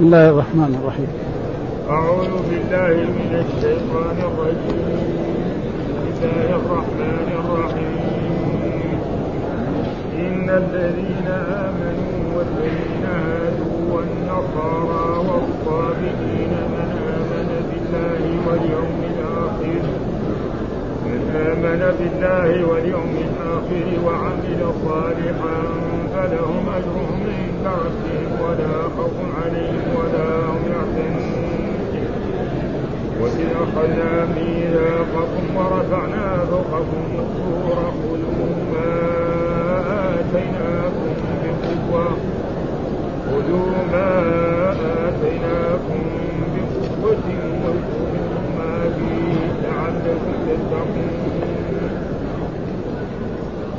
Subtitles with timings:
[0.00, 1.10] بسم الله الرحمن الرحيم.
[1.90, 4.80] أعوذ بالله من الشيطان الرجيم.
[6.06, 7.96] بسم الله الرحمن الرحيم.
[10.24, 11.28] إن الذين
[11.66, 16.88] آمنوا والذين هادوا والنصارى والصابئين من
[17.20, 19.82] آمن بالله واليوم الآخر
[21.08, 21.20] من
[21.50, 25.58] آمن بالله واليوم الآخر وعمل صالحا
[26.14, 27.20] فلهم أجرهم
[27.66, 31.40] ربهم ولا خوف عليهم ولا هم يحزنون.
[33.20, 38.92] وإذ أخذنا ميثاقكم ورفعنا فوقكم الطور خذوا ما
[40.20, 42.08] آتيناكم بقوة.
[43.26, 44.10] خذوا ما
[45.08, 46.02] آتيناكم
[46.54, 47.26] بقوة
[47.62, 51.10] واذكروا ما فيه لعلكم تتقون.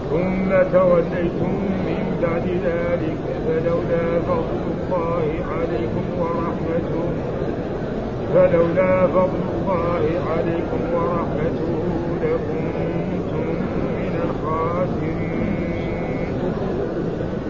[0.10, 1.71] ثم توليتم
[2.22, 3.18] بعد ذلك
[3.48, 7.08] فلولا فضل الله عليكم ورحمته
[8.34, 11.72] فلولا فضل الله عليكم ورحمته
[12.24, 13.46] لكنتم
[13.98, 15.32] من الخاسرين.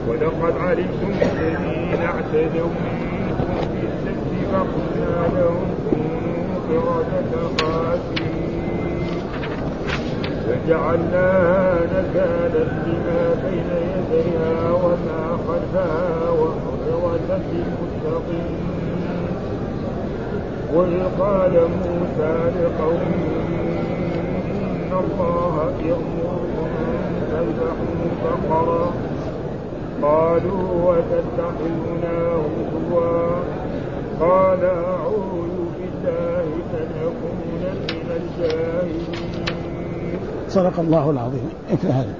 [0.08, 8.21] ولقد علمتم الذين اعتدوا منكم في السبت فقلنا لهم كونوا قردة خاسرين.
[10.52, 18.58] فجعلناها نكالا لما بين يديها وما خلفها وموعظة للمتقين.
[20.74, 23.26] وإذ قال موسى لقومه
[24.52, 28.94] إن الله يأمركم أن تذبحوا بقرة.
[30.02, 33.40] قالوا وتتخذنا هزوا.
[34.20, 37.36] قال أعوذ بالله أن
[37.90, 39.21] من الجاهلين.
[40.52, 41.50] صدق الله العظيم.
[41.82, 42.14] في هذا.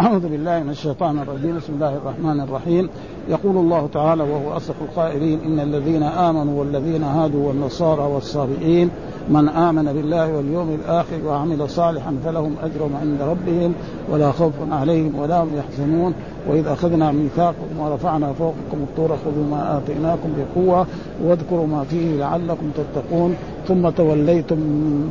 [0.00, 1.56] أعوذ بالله من الشيطان الرجيم.
[1.56, 2.88] بسم الله الرحمن الرحيم.
[3.28, 8.90] يقول الله تعالى وهو أصدق القائلين إن الذين آمنوا والذين هادوا والنصارى والصابئين
[9.28, 13.74] من آمن بالله واليوم الآخر وعمل صالحا فلهم أجر عند ربهم
[14.10, 16.14] ولا خوف عليهم ولا هم يحزنون.
[16.48, 20.86] وإذ أخذنا ميثاقكم ورفعنا فوقكم الطور خذوا ما آتيناكم بقوة
[21.24, 23.36] واذكروا ما فيه لعلكم تتقون.
[23.68, 24.56] ثم توليتم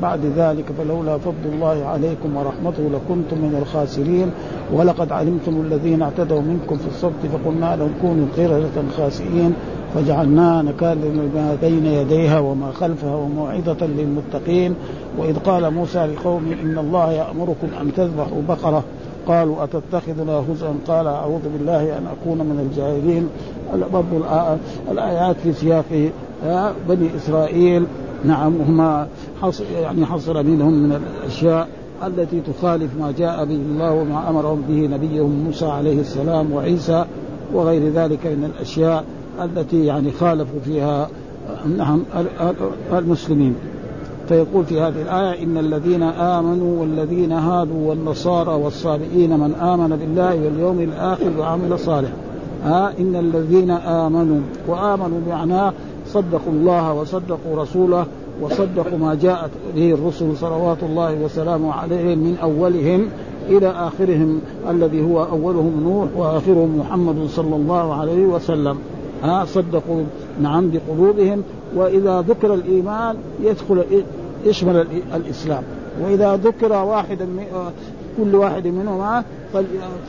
[0.01, 4.31] بعد ذلك فلولا فضل الله عليكم ورحمته لكنتم من الخاسرين
[4.73, 9.53] ولقد علمتم الذين اعتدوا منكم في الصبت فقلنا لهم كونوا قردة خاسئين
[9.95, 14.75] فجعلناها نكالا لما بين يديها وما خلفها وموعظة للمتقين
[15.17, 18.83] وإذ قال موسى لقومه إن الله يأمركم أن تذبحوا بقرة
[19.27, 23.29] قالوا أتتخذنا هزءا قال أعوذ بالله أن أكون من الجاهلين
[23.93, 24.25] برضو
[24.91, 26.11] الآيات في سياق
[26.89, 27.85] بني إسرائيل
[28.27, 29.05] نعم هم
[29.41, 30.91] حصر يعني حصر منهم من
[31.23, 31.67] الأشياء
[32.07, 37.05] التي تخالف ما جاء به الله وما أمرهم به نبيهم موسى عليه السلام وعيسى
[37.53, 39.03] وغير ذلك من الأشياء
[39.43, 41.09] التي يعني خالفوا فيها
[41.77, 42.03] نعم
[42.93, 43.55] المسلمين.
[44.29, 50.79] فيقول في هذه الآية إن الذين آمنوا والذين هادوا والنصارى والصابئين من آمن بالله واليوم
[50.79, 52.13] الآخر وعمل صالحا.
[52.63, 55.73] ها إن الذين آمنوا وآمنوا معناه
[56.15, 58.05] صدقوا الله وصدقوا رسوله
[58.41, 63.09] وصدقوا ما جاءت به الرسل صلوات الله وسلامه عليهم من أولهم
[63.49, 68.77] إلى آخرهم الذي هو أولهم نوح وآخرهم محمد صلى الله عليه وسلم.
[69.23, 70.03] ها صدقوا
[70.41, 71.43] نعم بقلوبهم
[71.75, 73.83] وإذا ذكر الإيمان يدخل
[74.45, 75.63] يشمل الإسلام.
[76.03, 77.27] وإذا ذكر واحدا
[78.17, 79.23] كل واحد منهما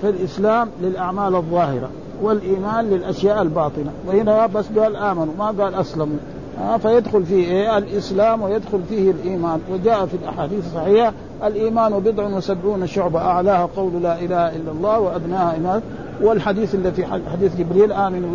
[0.03, 1.89] فالإسلام للأعمال الظاهرة.
[2.23, 3.91] والإيمان للأشياء الباطنة.
[4.07, 6.17] وهنا بس قال آمنوا ما قال أسلموا.
[6.61, 9.61] آه فيدخل فيه إيه؟ الإسلام ويدخل فيه الإيمان.
[9.73, 11.13] وجاء في الأحاديث الصحيحة
[11.45, 15.81] الإيمان بضع وسبعون شعبة أعلاها قول لا إله إلا الله وأدناها إيمان.
[16.23, 18.29] والحديث اللي في حديث جبريل آمنوا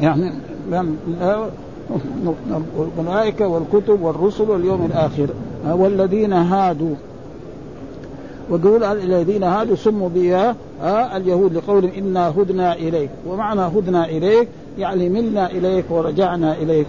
[0.00, 0.32] يعني
[2.98, 5.26] الملائكه والكتب والرسل واليوم الآخر.
[5.66, 6.94] والذين هادوا.
[8.50, 10.56] وقول الذين هادوا سموا بها
[11.16, 13.10] اليهود لقولهم إنا هدنا إليك.
[13.26, 14.48] ومعنى هدنا إليك
[14.78, 16.86] يعني ملنا إليك ورجعنا إليك.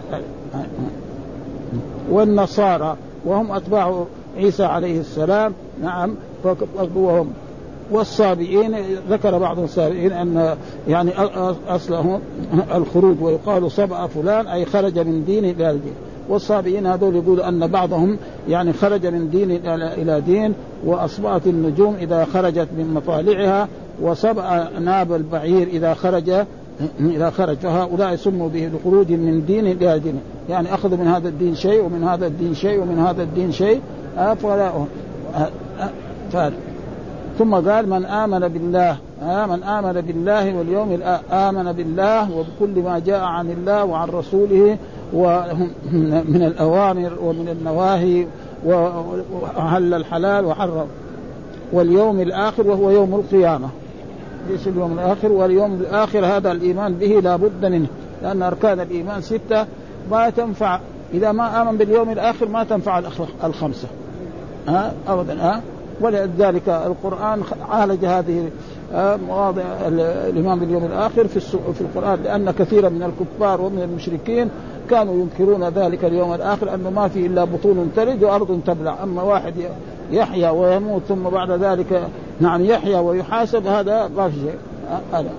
[2.10, 4.06] والنصارى وهم أتباع
[4.38, 5.54] عيسى عليه السلام.
[5.84, 6.16] نعم
[6.96, 7.34] وهم.
[7.92, 8.76] والصابئين
[9.10, 10.56] ذكر بعض الصابئين أن
[10.88, 11.12] يعني
[11.68, 12.20] اصله
[12.76, 15.94] الخروج ويقال صبأ فلان أي خرج من دين إلى الدين
[16.30, 18.18] والصابئين هذول يقولوا أن بعضهم
[18.50, 20.54] يعني خرج من دين إلى دين
[20.86, 23.68] وأصبحت النجوم إذا خرجت من مطالعها
[24.02, 26.30] وصبأ ناب البعير إذا خرج
[27.00, 27.58] إذا خرج.
[27.58, 30.20] فهؤلاء سموا به بخروج من دين إلى دين.
[30.50, 33.82] يعني أخذوا من هذا الدين شيء ومن هذا الدين شيء ومن هذا الدين شيء
[34.36, 34.72] فلا
[37.38, 43.00] ثم قال من آمن بالله ها من آمن بالله واليوم الآخر آمن بالله وبكل ما
[43.00, 44.78] جاء عن الله وعن رسوله
[45.14, 48.28] ومن الأوامر ومن النواهي
[48.66, 50.88] وحل الحلال وحرم
[51.74, 53.70] واليوم الآخر وهو يوم القيامة.
[54.50, 57.88] ليس اليوم الآخر واليوم الآخر هذا الإيمان به لا بد منه
[58.22, 59.66] لأن أركان الإيمان ستة.
[60.12, 60.80] ما تنفع
[61.14, 63.02] إذا ما آمن باليوم الآخر ما تنفع
[63.44, 63.88] الخمسة.
[64.68, 65.62] ها ابدا ها
[66.02, 68.50] ولذلك القرآن عالج هذه
[69.28, 71.40] مواضع الايمان باليوم الآخر في
[71.74, 74.50] في القرآن لأن كثيرا من الكفار ومن المشركين
[74.90, 79.04] كانوا ينكرون ذلك اليوم الآخر أنه ما في إلا بطون تلد وأرض تبلع.
[79.04, 79.54] أما واحد
[80.12, 82.10] يحيا ويموت ثم بعد ذلك
[82.40, 84.56] نعم يحيا ويحاسب هذا ما في شيء.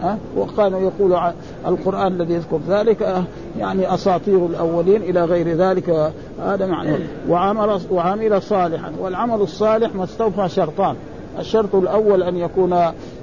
[0.02, 1.20] أه؟ وكانوا يقول
[1.66, 3.24] القرآن الذي يذكر ذلك أه؟
[3.58, 6.12] يعني أساطير الأولين إلى غير ذلك
[6.42, 6.96] هذا معنى.
[7.28, 8.92] وعمل وعمل صالحا.
[9.00, 10.96] والعمل الصالح ما استوفى شرطان.
[11.38, 12.70] الشرط الأول أن يكون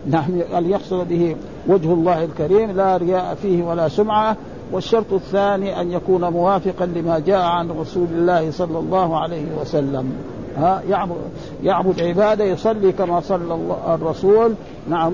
[0.08, 1.36] نعم أن يقصد به
[1.68, 4.38] وجه الله الكريم لا رياء فيه ولا سمعة.
[4.72, 10.14] والشرط الثاني أن يكون موافقا لما جاء عن رسول الله صلى الله عليه وسلم.
[10.58, 11.16] ها يعبد
[11.64, 14.54] يعبد عباده يصلي كما صلى الرسول
[14.90, 15.14] نعم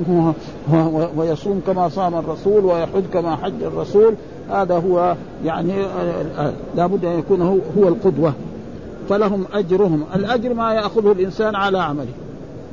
[1.18, 4.14] ويصوم كما صام الرسول ويحج كما حج الرسول.
[4.50, 5.16] هذا هو
[5.46, 8.34] يعني آه، آه، لابد أن يكون هو, هو القدوة.
[9.10, 10.04] فلهم أجرهم.
[10.16, 12.14] الأجر ما يأخذه الإنسان على عمله.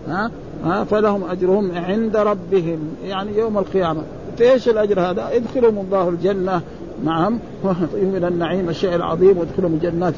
[0.09, 0.31] ها
[0.65, 2.79] ها فلهم أجرهم عند ربهم.
[3.05, 4.03] يعني يوم القيامة.
[4.41, 6.61] إيش الأجر هذا؟ يدخلهم الله الجنة.
[7.05, 7.38] نعم.
[8.15, 10.15] من النعيم الشيء العظيم ويدخلهم جنات.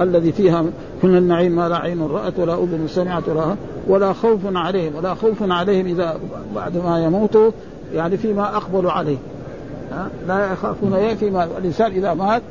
[0.00, 0.62] الذي فيها
[1.02, 3.56] من النعيم ما لا عين رأت ولا أذن سمعت ولا
[3.88, 6.16] ولا خوف عليهم ولا خوف عليهم إذا
[6.54, 7.50] بعد ما يموتوا
[7.94, 9.16] يعني فيما أقبلوا عليه.
[10.28, 12.42] لا يخافون فيما الإنسان إذا مات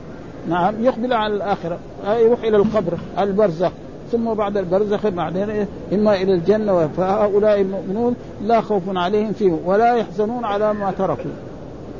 [0.49, 1.77] نعم يقبل على الآخرة.
[2.07, 3.71] يروح إلى القبر البرزخ.
[4.11, 6.89] ثم بعد البرزخ بعدين إما إلى الجنة.
[6.97, 8.15] فهؤلاء المؤمنون
[8.45, 11.31] لا خوف عليهم فيه ولا يحزنون على ما تركوا.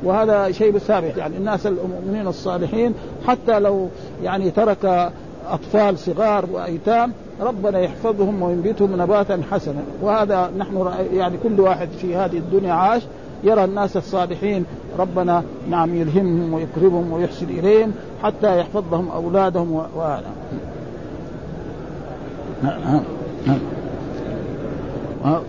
[0.03, 2.93] وهذا شيء ثابت يعني الناس المؤمنين الصالحين
[3.27, 3.87] حتى لو
[4.23, 5.11] يعني ترك
[5.53, 9.81] أطفال صغار وأيتام ربنا يحفظهم وينبتهم نباتا حسنا.
[10.01, 13.01] وهذا نحن يعني كل واحد في هذه الدنيا عاش
[13.43, 14.65] يرى الناس الصالحين
[14.99, 17.91] ربنا نعم يلهمهم ويكرمهم ويحسن إليهم
[18.23, 19.79] حتى يحفظ لهم أولادهم و...
[19.79, 20.17] و...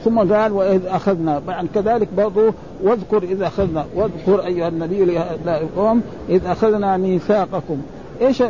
[0.04, 6.46] ثم قال وإذ أخذنا بعد كذلك برضه واذكر إذ أخذنا واذكر أيها النبي القوم إذ
[6.46, 7.82] أخذنا ميثاقكم
[8.20, 8.42] إيش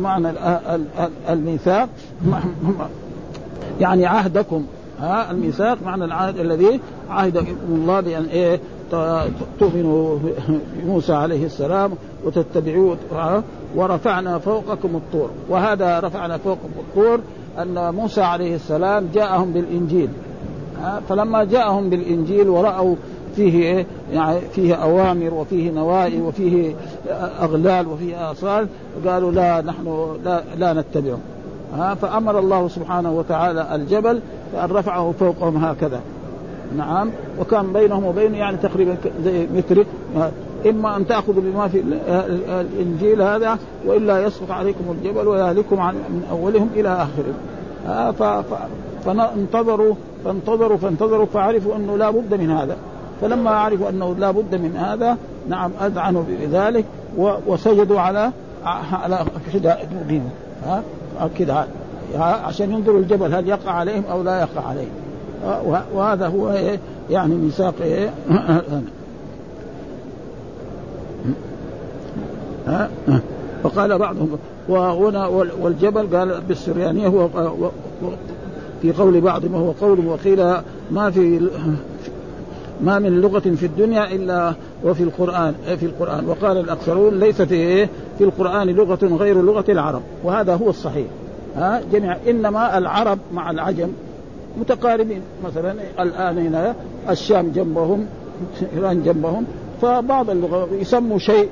[0.00, 0.32] معنى
[1.28, 1.88] الميثاق؟
[3.80, 4.64] يعني عهدكم
[5.00, 6.80] ها؟ الميثاق معنى العهد الذي
[7.10, 8.60] عهد الله بأن إيه؟
[9.60, 10.18] تؤمنوا
[10.76, 11.90] بموسى عليه السلام
[12.24, 12.96] وتتبعوه
[13.76, 15.30] ورفعنا فوقكم الطور.
[15.48, 17.20] وهذا رفعنا فوقكم الطور
[17.58, 20.08] أن موسى عليه السلام جاءهم بالإنجيل
[21.08, 22.96] فلما جاءهم بالإنجيل ورأوا
[23.36, 26.74] فيه إيه؟ يعني فيه أوامر وفيه نواهي وفيه
[27.40, 28.66] أغلال وفيه آصال.
[29.06, 31.18] قالوا لا نحن لا, لا نتبعه.
[31.76, 34.20] ها؟ فأمر الله سبحانه وتعالى الجبل
[34.52, 36.00] فأن رفعه فوقهم هكذا.
[36.76, 37.10] نعم.
[37.40, 39.84] وكان بينهم وبينه يعني تقريبا زي متر
[40.66, 41.82] إما أن تأخذوا بما في
[42.60, 47.34] الإنجيل هذا وإلا يسقط عليكم الجبل ويهلكم من أولهم إلى آخرهم.
[49.04, 49.94] فانتظروا
[50.24, 52.76] فانتظروا فانتظروا فعرفوا أنه لا بد من هذا.
[53.24, 55.16] فلما عرفوا أنه لا بد من هذا
[55.48, 56.84] نعم أذعنوا بذلك
[57.46, 58.30] وسجدوا على
[58.92, 59.24] على
[60.08, 60.30] دينه
[60.66, 60.82] ها؟
[61.38, 61.68] كذا
[62.18, 64.90] عشان ينظروا الجبل هل يقع عليهم أو لا يقع عليهم.
[65.94, 66.78] وهذا هو إيه؟
[67.10, 68.10] يعني ميثاق إيه؟
[72.66, 72.88] ها؟
[73.62, 74.28] فقال بعضهم
[74.68, 75.26] وهنا
[75.60, 77.28] والجبل قال بالسريانية هو
[78.82, 80.54] في قول بعضهم وهو قول وقيل
[80.90, 81.48] ما في
[82.80, 84.54] ما من لغة في الدنيا إلا
[84.84, 86.28] وفي القرآن في القرآن.
[86.28, 91.06] وقال الأكثرون ليس في في القرآن لغة غير لغة العرب وهذا هو الصحيح.
[91.56, 93.88] ها جميع إنما العرب مع العجم
[94.60, 95.20] متقاربين.
[95.44, 96.74] مثلا الآن هنا
[97.10, 98.06] الشام جنبهم
[98.76, 99.44] إيران جنبهم
[99.82, 101.48] فبعض اللغة يسموا شيء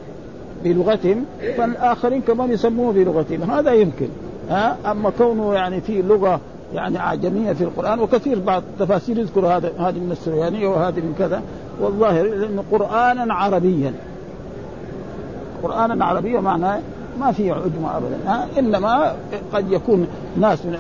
[0.64, 1.24] بلغتهم
[1.56, 3.50] فالآخرين كمان يسموه بلغتهم.
[3.50, 4.08] هذا يمكن.
[4.50, 6.40] ها أما كونه يعني في لغة
[6.74, 11.42] يعني أعجمية في القرآن وكثير بعض التفاسير يذكر هذا هذه من السريانية وهذه من كذا.
[11.80, 13.94] والظاهر لأنه قرآنا عربيا.
[15.62, 16.80] قرآنا عربيا معناه
[17.20, 18.48] ما في عجمة أبدا.
[18.58, 19.14] إنما
[19.52, 20.72] قد يكون ناس من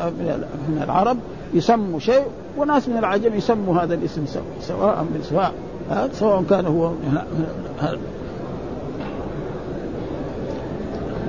[0.68, 1.16] من العرب
[1.54, 2.24] يسموا شيء
[2.58, 4.26] وناس من العجم يسموا هذا الاسم
[4.60, 5.52] سواء بسواء
[6.12, 6.90] سواء كان هو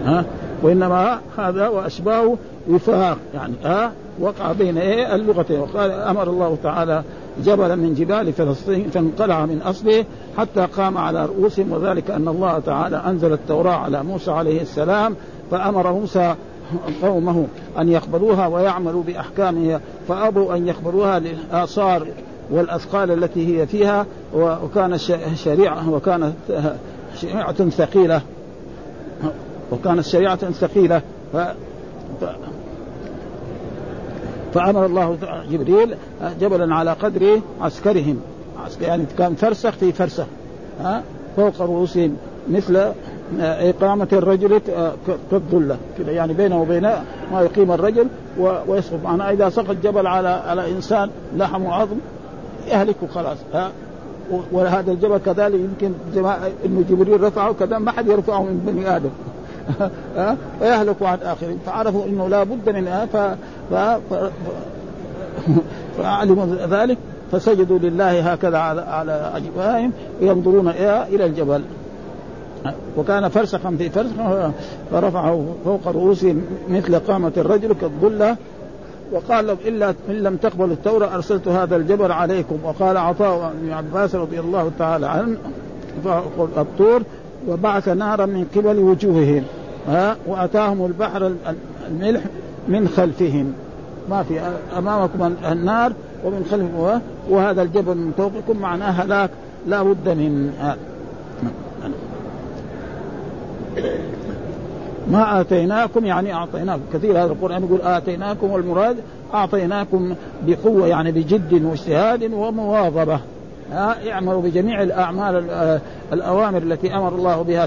[0.05, 0.25] ها
[0.63, 2.37] وإنما هذا وأشباهه
[2.69, 5.59] وفاق يعني ها وقع بين إيه؟ اللغتين.
[5.59, 7.03] وقال أمر الله تعالى
[7.43, 10.05] جبلا من جبال فلسطين فانقلع من أصله
[10.37, 15.15] حتى قام على رؤوسهم وذلك أن الله تعالى أنزل التوراة على موسى عليه السلام
[15.51, 16.35] فأمر موسى
[17.01, 22.07] قومه أن يقبلوها ويعملوا بأحكامها فأبوا أن يقبلوها للآثار
[22.51, 24.05] والأثقال التي هي فيها
[24.35, 24.97] وكان
[25.35, 26.33] شريعة وكانت
[27.21, 28.21] شريعة ثقيلة.
[29.71, 31.01] وكانت شريعة ثقيلة.
[31.33, 31.37] ف...
[34.53, 35.17] فأمر الله
[35.51, 35.95] جبريل
[36.41, 38.19] جبلا على قدر عسكرهم.
[38.81, 40.25] يعني كان فرسخ في فرسخ
[40.81, 41.03] ها
[41.35, 42.17] فوق رؤوسهم
[42.49, 42.91] مثل
[43.39, 44.61] إقامة الرجل
[45.31, 45.77] كالظلة.
[45.97, 46.81] كذا يعني بينه وبين
[47.31, 48.07] ما يقيم الرجل
[48.67, 51.97] ويسقط معناه إذا سقط جبل على على إنسان لحم وعظم
[52.67, 53.71] يهلكه خلاص ها
[54.51, 55.93] وهذا الجبل كذلك يمكن
[56.65, 59.09] إنه جبريل رفعه كذا ما حد يرفعه من بني آدم.
[60.15, 61.59] ها؟ فيهلك عن آخرين.
[61.65, 63.17] فعرفوا إنه لا بد من ف...
[63.73, 63.75] ف...
[64.13, 64.31] ف...
[65.97, 66.97] فعلموا ذلك
[67.31, 69.91] فسجدوا لله هكذا على على أجبائهم
[70.21, 70.67] ينظرون
[71.09, 71.61] إلى الجبل.
[72.97, 74.13] وكان فرسخا في فرسخ
[74.91, 78.37] فرفعه فوق رؤوسهم مثل قامة الرجل كالظلة
[79.11, 82.57] وقال لهم إلا إن لم تقبلوا التوراة أرسلت هذا الجبل عليكم.
[82.63, 85.37] وقال عطاء بن عباس رضي الله تعالى عنه
[86.57, 87.03] الطور
[87.47, 89.43] وبعث نارا من قبل وجوههم
[89.87, 91.31] ها؟ وأتاهم البحر
[91.91, 92.21] الملح
[92.67, 93.53] من خلفهم.
[94.09, 94.39] ما في
[94.77, 95.93] أمامكم النار
[96.25, 99.29] ومن خلفكم وهذا الجبل من فوقكم معناه هلاك
[99.67, 100.53] لا بد من
[105.11, 106.81] ما آتيناكم يعني أعطيناكم.
[106.93, 108.97] كثير هذا القرآن يقول آتيناكم والمراد
[109.33, 110.15] أعطيناكم
[110.47, 113.19] بقوة يعني بجد واجتهاد ومواظبة.
[113.71, 115.79] اعملوا بجميع الأعمال
[116.13, 117.65] الأوامر التي أمر الله بها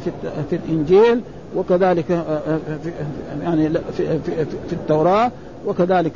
[0.50, 1.20] في الإنجيل
[1.56, 2.06] وكذلك
[2.82, 2.92] في
[3.42, 5.30] يعني في, في, في التوراة
[5.66, 6.12] وكذلك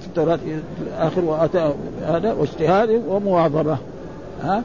[0.00, 1.72] في التوراة في الآخر وآتى
[2.06, 3.76] هذا واجتهاد ومواظبة.
[4.42, 4.62] ها؟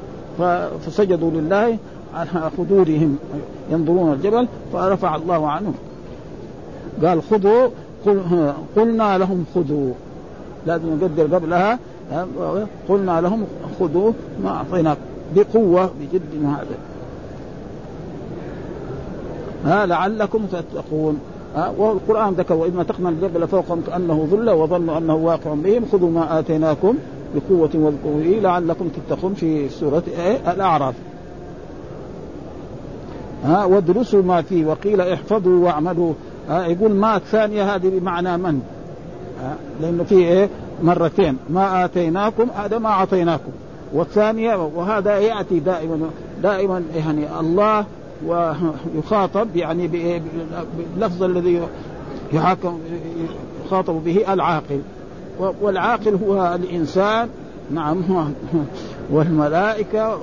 [0.86, 1.78] فسجدوا لله
[2.16, 3.18] على خدورهم
[3.72, 5.74] ينظرون الجبل فرفع الله عنهم.
[7.04, 7.68] قال خذوا
[8.06, 8.22] قل
[8.76, 9.92] قلنا لهم خذوا.
[10.68, 11.80] لازم نقدر قبلها
[12.90, 13.46] قلنا لهم
[13.80, 14.12] خذوا
[14.44, 15.02] ما اعطيناكم
[15.36, 16.78] بقوة بجد هذا.
[19.66, 21.20] ها لعلكم تتقون.
[21.56, 26.40] ها والقرآن ذكر واذ نطقنا الجبل فوقهم كأنه ظل وظنوا أنه واقع بهم خذوا ما
[26.40, 26.96] آتيناكم
[27.36, 30.96] بقوة واذكروا لعلكم تتقون في سورة إيه؟ الأعراف.
[33.44, 36.14] ها وادرسوا ما فيه وقيل احفظوا واعملوا.
[36.50, 38.62] ها يقول ما الثانية هذه بمعنى من؟
[39.82, 40.50] لأنه في إيه
[40.84, 41.38] مرتين.
[41.50, 43.52] ما آتيناكم هذا ما أعطيناكم.
[43.94, 46.10] والثانية وهذا يأتي دائما
[46.44, 47.86] دائما يعني الله
[48.28, 51.62] ويخاطب يعني باللفظ الذي
[52.34, 52.80] يحاكم
[53.66, 54.82] يخاطب به العاقل.
[55.62, 57.30] والعاقل هو الإنسان
[57.72, 58.04] نعم
[59.12, 60.18] والملائكة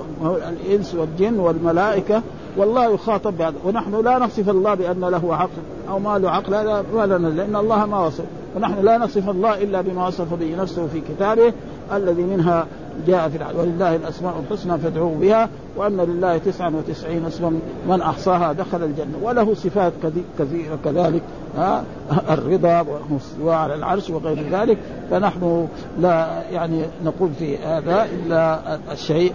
[0.49, 2.21] الإنس والجن والملائكة
[2.57, 3.55] والله يخاطب بهذا.
[3.65, 7.55] ونحن لا نصف الله بأن له عقل أو ما له عقل هذا ما لنا لأن
[7.55, 8.25] الله ما وصف.
[8.55, 11.53] ونحن لا نصف الله إلا بما وصف به نفسه في كتابه
[11.93, 12.67] الذي منها
[13.07, 13.57] جاء في العدل.
[13.59, 19.17] ولله الأسماء الحسنى فادعوه بها وأن لله تسعا وتسعين اسما من أحصاها دخل الجنة.
[19.21, 19.93] وله صفات
[20.39, 21.21] كثيرة كذلك
[21.57, 21.83] ها
[22.29, 24.77] الرضا والاستواء على العرش وغير ذلك.
[25.11, 25.67] فنحن
[25.99, 28.59] لا يعني نقول في هذا إلا
[28.91, 29.33] الشيء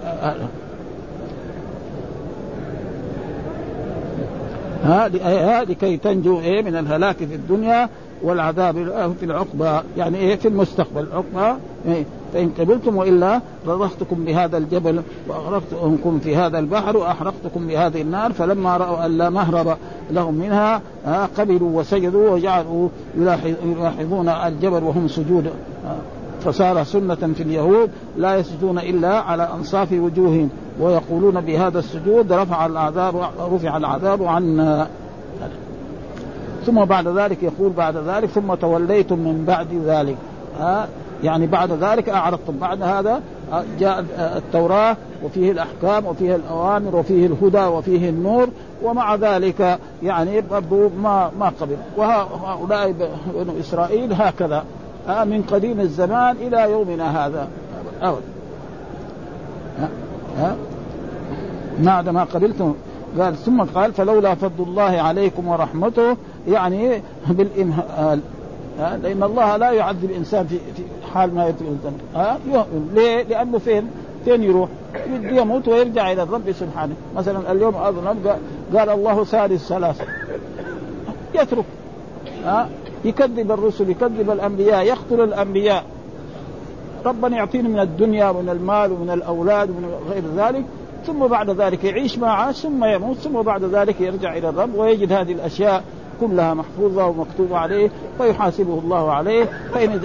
[4.84, 7.88] ها لكي تنجو إيه من الهلاك في الدنيا.
[8.22, 8.74] والعذاب
[9.20, 11.06] في العقبى يعني إيه؟ في المستقبل.
[11.12, 18.32] العقبى إيه؟ فإن قبلتم وإلا رضختكم بهذا الجبل وأغرقتكم في هذا البحر وأحرقتكم بهذه النار
[18.32, 19.76] فلما رأوا أن لا مهرب
[20.10, 20.80] لهم منها
[21.38, 25.50] قبلوا وسجدوا وجعلوا يلاحظون الجبل وهم سجود.
[26.40, 30.48] فصار سنة في اليهود لا يسجدون إلا على أنصاف وجوههم
[30.80, 33.16] ويقولون بهذا السجود رفع العذاب
[33.52, 34.88] رفع العذاب عنا.
[36.68, 40.16] ثم بعد ذلك يقول بعد ذلك ثم توليتم من بعد ذلك.
[40.60, 40.88] ها؟
[41.22, 42.58] يعني بعد ذلك أعرضتم.
[42.58, 43.20] بعد هذا
[43.80, 44.04] جاء
[44.36, 48.48] التوراة وفيه الأحكام وفيه الأوامر وفيه الهدى وفيه النور
[48.82, 51.76] ومع ذلك يعني برضو ما ما قبل.
[51.96, 52.92] وهؤلاء
[53.34, 54.64] بنو إسرائيل هكذا
[55.08, 57.48] من قديم الزمان إلى يومنا هذا.
[58.02, 58.22] أبدا
[60.38, 60.56] ها
[61.78, 62.74] بعد ما قبلتم.
[63.20, 66.16] قال ثم قال فلولا فضل الله عليكم ورحمته
[66.48, 68.20] يعني بالإمهال
[68.78, 70.58] لأن الله لا يعذب الإنسان في
[71.14, 71.68] حال ما يترك
[72.14, 72.38] ها
[72.94, 73.90] ليه؟ لأنه فين؟
[74.24, 74.68] فين يروح؟
[75.22, 76.94] يموت ويرجع إلى الرب سبحانه.
[77.16, 78.36] مثلا اليوم أذنب
[78.74, 80.04] قال الله ثالث ثلاثة.
[81.34, 81.64] يترك.
[82.44, 82.68] ها
[83.04, 85.84] يكذب الرسل يكذب الأنبياء يقتل الأنبياء.
[87.06, 90.64] ربنا يعطيني من الدنيا ومن المال ومن الأولاد ومن غير ذلك.
[91.06, 95.12] ثم بعد ذلك يعيش ما عاش ثم يموت ثم بعد ذلك يرجع إلى الرب ويجد
[95.12, 95.84] هذه الأشياء.
[96.20, 99.44] كلها محفوظة ومكتوبة عليه فيحاسبه الله عليه
[99.74, 100.00] فإن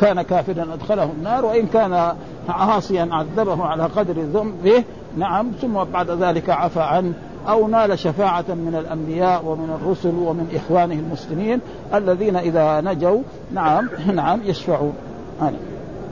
[0.00, 2.12] كان كافرا أدخله النار وإن كان
[2.48, 4.84] عاصيا عذبه على قدر ذنبه
[5.16, 7.12] نعم ثم بعد ذلك عفى عنه
[7.48, 11.60] أو نال شفاعة من الأنبياء ومن الرسل ومن إخوانه المسلمين
[11.94, 13.20] الذين إذا نجوا
[13.54, 14.92] نعم نعم يشفعون.
[15.40, 15.56] هذا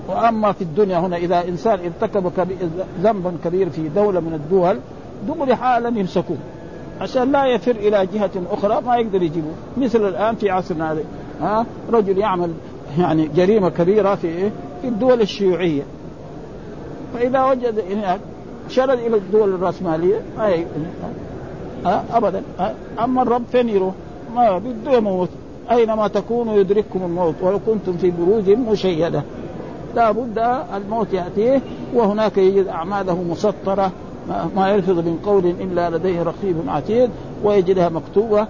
[0.09, 2.33] وأما في الدنيا هنا إذا إنسان ارتكب
[3.03, 4.79] ذنبا كبير في دولة من الدول
[5.29, 6.37] دغري حالا يمسكوه
[7.01, 9.51] عشان لا يفر إلى جهة أخرى ما يقدر يجيبه.
[9.79, 11.03] مثل الآن في عصرنا هذا.
[11.41, 12.53] ها؟ رجل يعمل
[12.99, 14.51] يعني جريمة كبيرة في
[14.83, 15.83] في الدول الشيوعية.
[17.15, 17.85] فإذا وجد
[18.69, 20.65] شرد إلى الدول الرأسمالية ما
[21.85, 22.43] ها؟ ابدا.
[22.59, 22.75] ها؟
[23.05, 23.95] أما الرب فين يروح؟
[24.35, 25.29] ما بده يموت
[25.71, 29.23] أينما تكونوا يدرككم الموت ولو كنتم في بروج مشيدة.
[29.95, 30.39] لا بد
[30.77, 31.61] الموت يأتيه
[31.95, 33.93] وهناك يجد أعماله مسطرة.
[34.57, 37.11] ما يلفظ من قول إلا لديه رقيب عتيد
[37.45, 38.47] ويجدها مكتوبة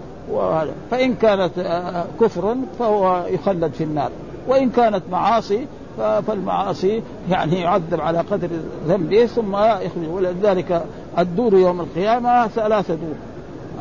[0.90, 4.11] فإن كانت آه، كفر فهو يخلد في النار.
[4.49, 5.66] وإن كانت معاصي
[5.99, 8.49] فالمعاصي يعني يعذب على قدر
[8.88, 10.09] ذنبه ثم يخرج.
[10.11, 10.83] ولذلك
[11.18, 13.14] الدور يوم القيامة ثلاثة دور.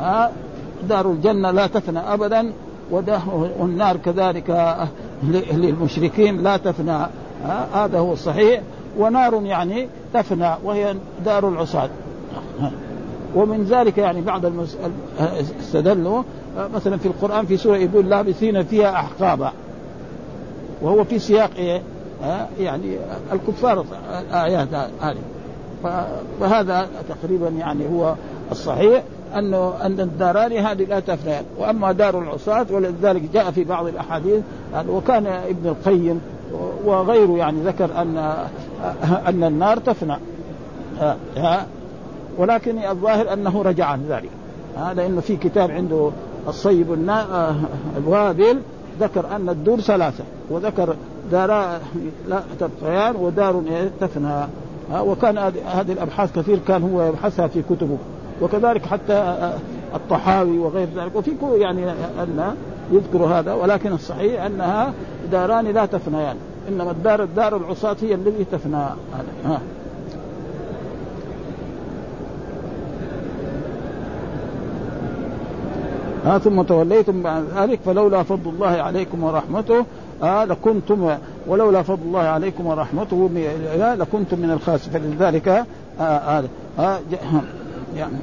[0.00, 0.32] ها
[0.88, 2.52] دار الجنة لا تفنى ابدا
[3.60, 4.76] والنار كذلك
[5.52, 7.06] للمشركين لا تفنى.
[7.74, 8.60] هذا هو الصحيح.
[8.98, 11.88] ونار يعني تفنى وهي دار العصاة.
[13.34, 14.42] ومن ذلك يعني بعض
[15.60, 16.22] استدلوا
[16.74, 19.52] مثلا في القرآن في سورة يقول لابثين فيها أحقابا.
[20.82, 21.82] وهو في سياق إيه؟
[22.60, 22.96] يعني
[23.32, 23.84] الكفار
[24.20, 24.68] الآيات
[25.00, 25.16] هذه.
[26.40, 28.14] فهذا تقريبا يعني هو
[28.52, 29.02] الصحيح
[29.36, 34.42] انه أن الداران هذه لا تفنيان وأما دار العصاة ولذلك جاء في بعض الأحاديث
[34.88, 36.20] وكان ابن القيم
[36.84, 38.34] وغيره يعني ذكر أن
[39.26, 40.16] أن النار تفنى.
[42.38, 44.30] ولكن الظاهر أنه رجع عن ذلك.
[44.96, 46.10] لأنه في كتاب عنده
[46.48, 47.08] الصيب
[47.96, 48.60] الوابل
[49.00, 50.96] ذكر أن الدور ثلاثة وذكر
[51.32, 51.78] دار
[52.28, 53.62] لا تبقيان ودار
[54.00, 54.46] تفنى.
[55.00, 57.98] وكان هذه الأبحاث كثير كان هو يبحثها في كتبه.
[58.42, 59.50] وكذلك حتى
[59.94, 61.16] الطحاوي وغير ذلك.
[61.16, 62.54] وفي يعني أن
[62.92, 64.92] يذكر هذا ولكن الصحيح أنها
[65.32, 66.36] داران لا تفنيان.
[66.68, 68.76] إنما الدار الدار العصاة هي الذي تفنى
[69.44, 69.60] ها.
[76.24, 79.84] ها ثم توليتم بعد ذلك فلولا فضل الله عليكم ورحمته
[80.22, 83.30] آه لكنتم ولولا فضل الله عليكم ورحمته
[83.98, 85.64] لكنتم من الخاسرين فلذلك آه
[86.02, 86.44] آه
[86.78, 86.98] آه
[87.96, 88.16] يعني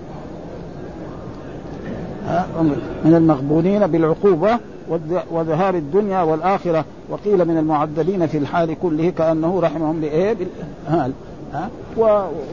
[3.06, 4.60] من المغبونين بالعقوبة
[5.32, 6.86] وذهاب الدنيا والآخرة.
[7.10, 11.12] وقيل من المعذبين في الحال كله كأنه رحمهم بإيه بالهال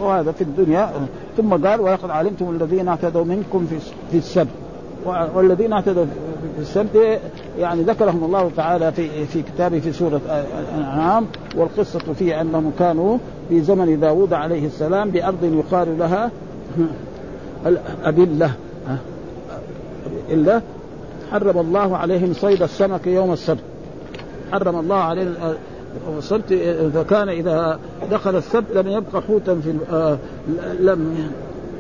[0.01, 0.91] وهذا في الدنيا.
[1.37, 3.67] ثم قال ولقد علمتم الذين اعتدوا منكم
[4.11, 4.49] في السبت.
[5.35, 6.05] والذين اعتدوا
[6.57, 7.21] في السبت
[7.59, 10.21] يعني ذكرهم الله تعالى في في كتابه في سورة
[10.75, 11.27] الأنعام.
[11.57, 16.31] والقصة فيه أنهم كانوا في زمن داوود عليه السلام بأرض يقال لها
[17.67, 18.53] الأبلة.
[20.31, 20.61] إلا
[21.31, 23.61] حرم الله عليهم صيد السمك يوم السبت.
[24.53, 25.35] حرم الله عليهم
[26.19, 26.55] السبت
[26.95, 27.79] فكان إذا
[28.11, 30.19] دخل السبت لم يبقى حوتا في آه،
[30.81, 31.31] لم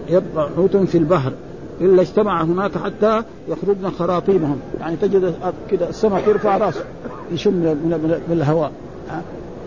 [0.08, 1.32] يبقى حوت في البحر
[1.80, 4.60] إلا اجتمع هناك حتى يخرجن خراطيمهم.
[4.80, 5.34] يعني تجد
[5.70, 6.84] كده السمك يرفع رأسه
[7.32, 8.72] يشم من الهواء.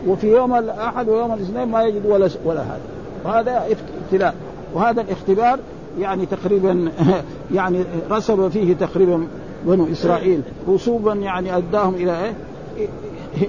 [0.07, 2.81] وفي يوم الأحد ويوم الاثنين ما يجد ولا ولا هذا.
[3.25, 3.67] وهذا
[4.01, 4.35] ابتلاء
[4.73, 5.59] وهذا الاختبار
[5.99, 6.91] يعني تقريبا
[7.55, 9.27] يعني رسب فيه تقريبا
[9.67, 10.41] بنو إسرائيل.
[10.69, 12.33] رسوبا يعني أداهم إلى إيه؟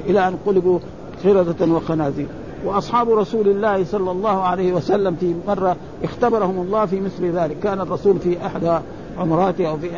[0.06, 0.78] إلى أن قلبوا
[1.24, 2.26] قردة وخنازير.
[2.64, 7.56] وأصحاب رسول الله صلى الله عليه وسلم في مرة اختبرهم الله في مثل ذلك.
[7.62, 8.78] كان الرسول في إحدى
[9.18, 9.90] عمراته أو في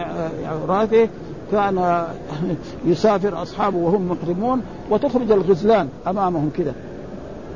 [0.46, 1.08] عمراته
[1.52, 2.06] كان
[2.86, 6.72] يسافر أصحابه وهم محرمون وتخرج الغزلان أمامهم كده.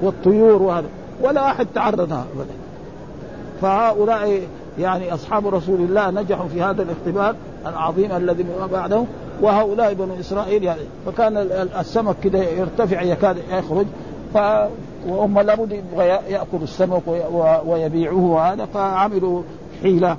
[0.03, 0.89] والطيور وهذا.
[1.23, 2.55] ولا أحد تعرض ابدا.
[3.63, 4.43] فهؤلاء
[4.79, 7.35] يعني أصحاب رسول الله نجحوا في هذا الاختبار.
[7.67, 9.05] العظيم الذي بعده
[9.43, 11.37] وهؤلاء بنو إسرائيل يعني فكان
[11.81, 13.87] السمك كده يرتفع يكاد يخرج
[14.35, 14.39] ف
[15.09, 17.03] وهم لابد يبغى يأكل السمك
[17.67, 19.43] ويبيعوه هذا فعملوا
[19.83, 20.17] حيلة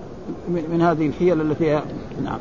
[0.50, 1.82] من هذه الحيل التي
[2.24, 2.40] نعم.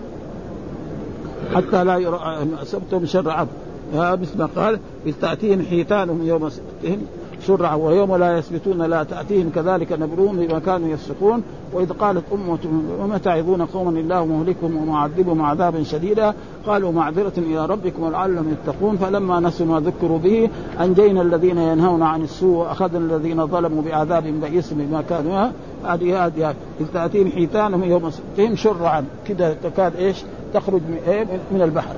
[1.54, 3.48] حتى لا يرى سبتهم شر عبد
[3.94, 7.06] مثل ما قال إذ تأتيهم حيتانهم يوم سبتهم
[7.46, 11.42] شرعا ويوم لا يثبتون لا تأتيهم كذلك نبلوهم بما كانوا يفسقون.
[11.72, 12.58] وإذ قالت أمة
[13.00, 16.34] وما تعظون قوما الله مهلكهم ومعذبهم عذابا شديدا.
[16.66, 18.96] قالوا معذرة إلى ربكم ولعلهم يتقون.
[18.96, 20.50] فلما نسوا ما ذكروا به
[20.80, 25.50] أنجينا الذين ينهون عن السوء وأخذنا الذين ظلموا بعذاب بئيس بما كانوا
[25.84, 29.04] هذه هذه إذ تأتيهم حيتانهم يوم سبتهم شرعا.
[29.28, 30.16] كده تكاد إيش؟
[30.54, 31.94] تخرج من, إيه؟ من البحر.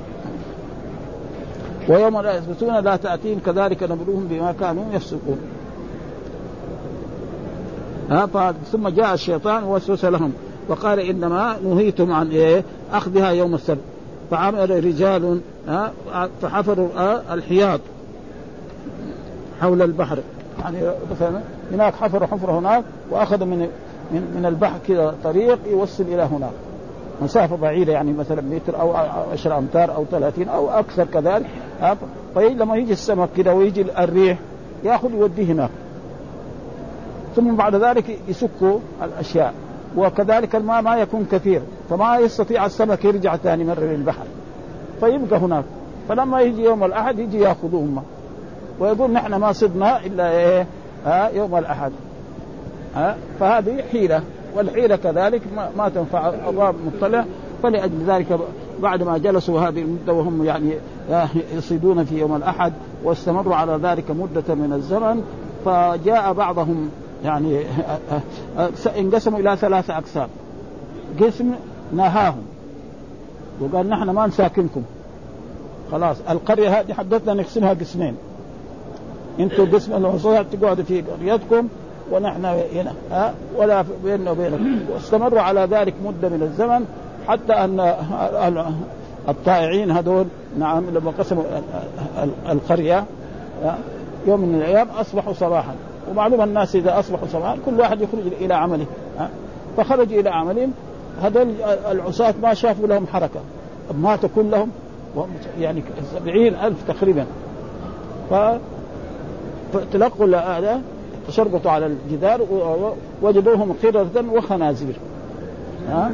[1.89, 5.39] ويوم لا يثبتون لا تأتيهم كذلك نبلوهم بما كانوا يفسقون.
[8.73, 10.33] ثم جاء الشيطان ووسوس لهم
[10.69, 13.81] وقال إنما نهيتم عن إيه؟ أخذها يوم السبت.
[14.31, 15.41] فعمل رجال
[16.43, 16.89] فحفروا
[17.35, 17.81] الحياض
[19.61, 20.19] حول البحر.
[20.61, 20.79] يعني
[21.11, 21.41] مثلا
[21.73, 23.59] هناك حفروا حفره هناك وأخذوا من
[24.13, 26.53] من من البحر كذا طريق يوصل إلى هناك.
[27.23, 28.97] مسافة بعيدة يعني مثلا متر أو
[29.33, 31.47] 10 أمتار أو 30 أو أكثر كذلك.
[32.35, 34.39] فلما يجي السمك كذا ويجي الريح
[34.85, 35.71] ياخذ يوديه هناك.
[37.37, 39.55] ثم بعد ذلك يسكوا الأشياء.
[39.97, 44.25] وكذلك الماء ما يكون كثير فما يستطيع السمك يرجع ثاني مرة للبحر
[45.01, 45.65] فيبقى هناك.
[46.09, 48.03] فلما يجي يوم الأحد يجي ياخذوهم
[48.81, 50.67] ويقول نحن ما صدنا إلا إيه؟
[51.07, 51.93] ها يوم الأحد.
[52.95, 54.23] ها فهذه حيلة.
[54.57, 57.25] والحيلة كذلك ما, ما تنفع الله مطلع.
[57.63, 58.39] فلأجل ذلك
[58.83, 60.75] بعد ما جلسوا هذه المدة وهم يعني
[61.55, 62.73] يصيدون في يوم الأحد
[63.05, 65.23] واستمروا على ذلك مدة من الزمن
[65.65, 66.91] فجاء بعضهم
[67.25, 67.61] يعني
[68.99, 70.29] انقسموا إلى ثلاثة أقسام.
[71.21, 71.51] قسم
[71.93, 72.43] نهاهم.
[73.61, 74.83] وقال نحن ما نساكنكم.
[75.93, 78.15] خلاص القرية هذه حدثنا نقسمها قسمين.
[79.41, 81.69] أنتم قسم العصاة تقعدوا في قريتكم
[82.13, 84.79] ونحن هنا ها ولا بيننا وبينكم.
[84.95, 86.87] واستمروا على ذلك مدة من الزمن.
[87.29, 87.95] حتى أن
[89.29, 90.27] الطائعين هذول
[90.59, 91.45] نعم لما قسموا
[92.49, 93.05] القرية
[94.27, 95.75] يوم من الأيام أصبحوا صباحا.
[96.11, 98.87] ومعلوم الناس إذا أصبحوا صباحا كل واحد يخرج إلى عمله.
[99.77, 100.73] فخرجوا إلى عملهم
[101.23, 101.55] هذول
[101.91, 103.41] العصاة ما شافوا لهم حركة.
[103.95, 104.71] ماتوا كلهم
[105.61, 105.83] يعني
[106.15, 107.27] سبعين ألف تقريبا.
[109.73, 110.81] فتلقوا هذا
[111.29, 112.41] تشربطوا على الجدار
[113.23, 114.95] وجدوهم قردة وخنازير.
[115.89, 116.11] ها؟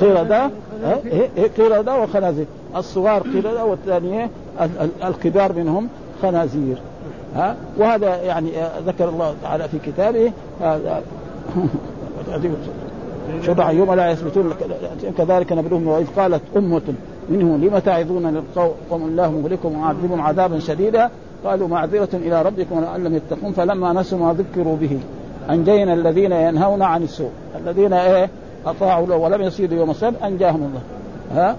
[0.00, 0.50] قردة
[0.84, 2.46] إيه، إيه، قردة وخنازير.
[2.76, 4.30] الصغار قردة والثانية
[5.04, 5.88] الكبار منهم
[6.22, 6.76] خنازير.
[7.36, 8.50] ها؟ وهذا يعني
[8.86, 11.02] ذكر الله تعالى في كتابه هذا
[13.46, 14.54] شرع يوم لا يثبتون
[15.18, 16.82] كذلك نبلوهم واذ قالت أمة
[17.30, 18.44] منهم لم تعظون
[18.90, 21.10] قوم الله مهلكم ومعذبهم عذابا شديدا؟
[21.44, 23.52] قالوا معذرة إلى ربكم لعلهم يتقون.
[23.52, 24.98] فلما نسوا ما ذكروا به
[25.50, 27.30] أنجينا الذين ينهون عن السوء.
[27.60, 28.30] الذين إيه؟
[28.66, 30.80] أطاعوا له ولم يصيدوا يوم السبت أنجاهم الله.
[31.34, 31.56] ها؟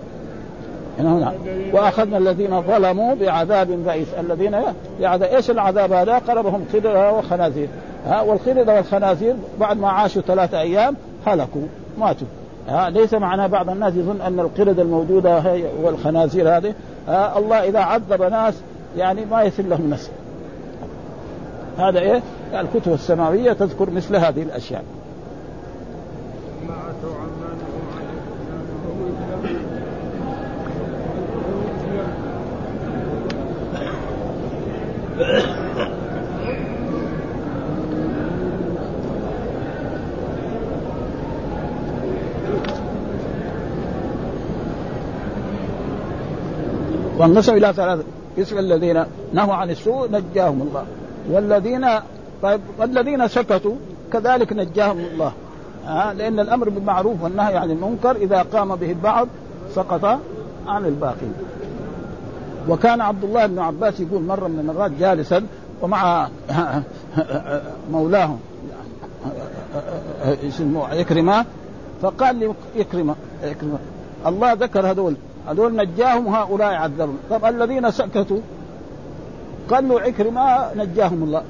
[1.00, 1.34] هنا
[1.74, 4.08] وأخذنا الذين ظلموا بعذاب بئيس.
[4.20, 4.62] الذين
[5.02, 7.68] بعذاب إيش العذاب هذا؟ قربهم قردة وخنازير.
[8.08, 12.28] ها؟ والقردة والخنازير بعد ما عاشوا ثلاثة أيام هلكوا ماتوا.
[12.68, 16.74] ها؟ ليس معناه بعض الناس يظن أن القردة الموجودة هي والخنازير هذه.
[17.08, 18.54] ها؟ الله إذا عذب ناس
[18.98, 20.12] يعني ما يصل لهم نسل.
[21.78, 22.22] هذا إيه؟
[22.54, 24.84] الكتب السماوية تذكر مثل هذه الأشياء.
[47.18, 48.04] وانقسم إلى ثلاثة.
[48.38, 50.86] اسم الذين نهوا عن السوء نجاهم الله.
[51.30, 51.88] والذين
[52.42, 53.76] طيب والذين سكتوا
[54.14, 55.32] كذلك نجاهم الله.
[55.88, 59.28] آه لأن الأمر بالمعروف والنهي عن المنكر إذا قام به البعض
[59.76, 60.06] سقط
[60.68, 61.28] عن الباقي
[62.70, 65.46] وكان عبد الله بن عباس يقول مرة من المرات جالسا
[65.82, 66.28] ومع
[67.92, 68.36] مولاه
[70.48, 71.46] اسمه يكرمه
[72.02, 73.16] فقال لي يكرمه
[74.26, 75.16] الله ذكر هذول
[75.48, 78.40] هذول نجاهم هؤلاء عذبهم طب الذين سكتوا؟
[79.70, 81.42] قال له عكرمة نجاهم الله.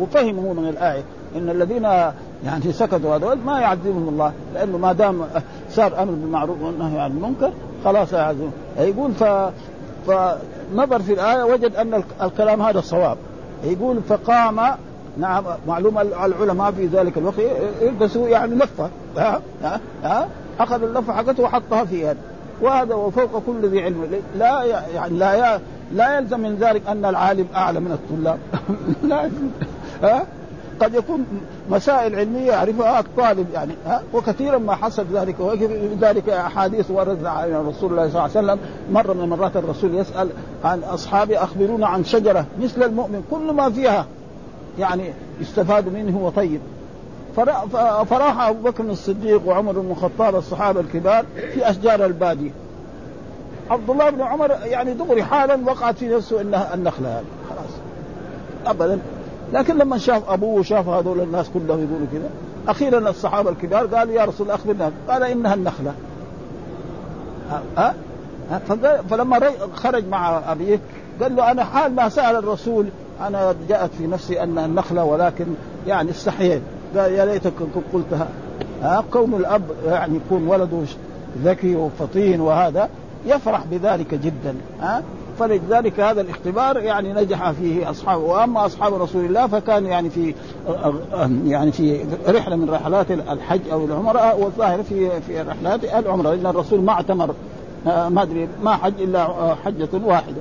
[0.00, 1.02] وفهموا من الآية
[1.36, 1.82] إن الذين
[2.44, 5.24] يعني سكتوا هذول ما يعذبهم الله لأنه ما دام
[5.70, 7.52] صار أمر بالمعروف والنهي عن المنكر
[7.84, 8.52] خلاص يعذبهم.
[8.78, 9.24] يقول ف
[10.06, 13.16] فنظر في الآية وجد أن الكلام هذا صواب.
[13.64, 14.60] يقول فقام
[15.18, 17.38] نعم معلوم العلماء في ذلك الوقت
[17.82, 20.28] يلبسوا يعني لفة ها ها, ها
[20.60, 22.16] اخذ اللفة حقته وحطها في يد.
[22.62, 24.22] وهذا وفوق كل ذي علم.
[24.38, 25.60] لا يعني لا
[25.92, 28.38] لا يلزم من ذلك أن العالم أعلى من الطلاب.
[29.10, 29.30] لا
[30.02, 30.26] ها؟
[30.80, 31.26] قد يكون
[31.70, 35.36] مسائل علمية يعرفها الطالب يعني ها؟ وكثيرا ما حصل ذلك
[36.00, 38.58] ذلك أحاديث وردت عن رسول الله صلى الله عليه وسلم.
[38.92, 40.28] مرة من المرات الرسول يسأل
[40.64, 44.06] عن أصحابه أخبرونا عن شجرة مثل المؤمن كل ما فيها
[44.78, 46.60] يعني يستفاد منه وطيب.
[48.10, 52.50] فراح أبو بكر الصديق وعمر بن الخطاب الصحابة الكبار في أشجار الباديه
[53.70, 57.70] عبد الله بن عمر يعني دغري حالا وقعت في نفسه إنها النخلة هذه خلاص.
[58.66, 58.98] ابدا.
[59.52, 62.30] لكن لما شاف أبوه وشاف هذول الناس كلهم يقولوا كذا
[62.68, 64.92] أخيرا الصحابة الكبار قالوا يا رسول الله أخبرنا.
[65.08, 65.94] قال إنها النخلة.
[67.76, 67.94] ها؟
[69.10, 70.80] فلما خرج مع أبيه
[71.22, 72.86] قال له أنا حال ما سأل الرسول
[73.20, 75.46] أنا جاءت في نفسي أنها النخلة ولكن
[75.86, 76.62] يعني استحييت
[76.96, 77.52] قال يا ليتك
[77.92, 78.28] قلتها.
[78.82, 80.82] ها؟ كون الأب يعني يكون ولده
[81.44, 82.88] ذكي وفطين وهذا
[83.26, 84.54] يفرح بذلك جدا.
[84.80, 85.02] ها؟
[85.40, 88.22] فلذلك هذا الاختبار يعني نجح فيه أصحابه.
[88.22, 90.34] وأما أصحاب رسول الله فكان يعني في
[91.44, 96.80] يعني في رحلة من رحلات الحج أو العمرة والظاهر في في رحلات العمرة لأن الرسول
[96.80, 97.34] ما اعتمر
[97.86, 100.40] ما أدري ما حج إلا حجة واحدة.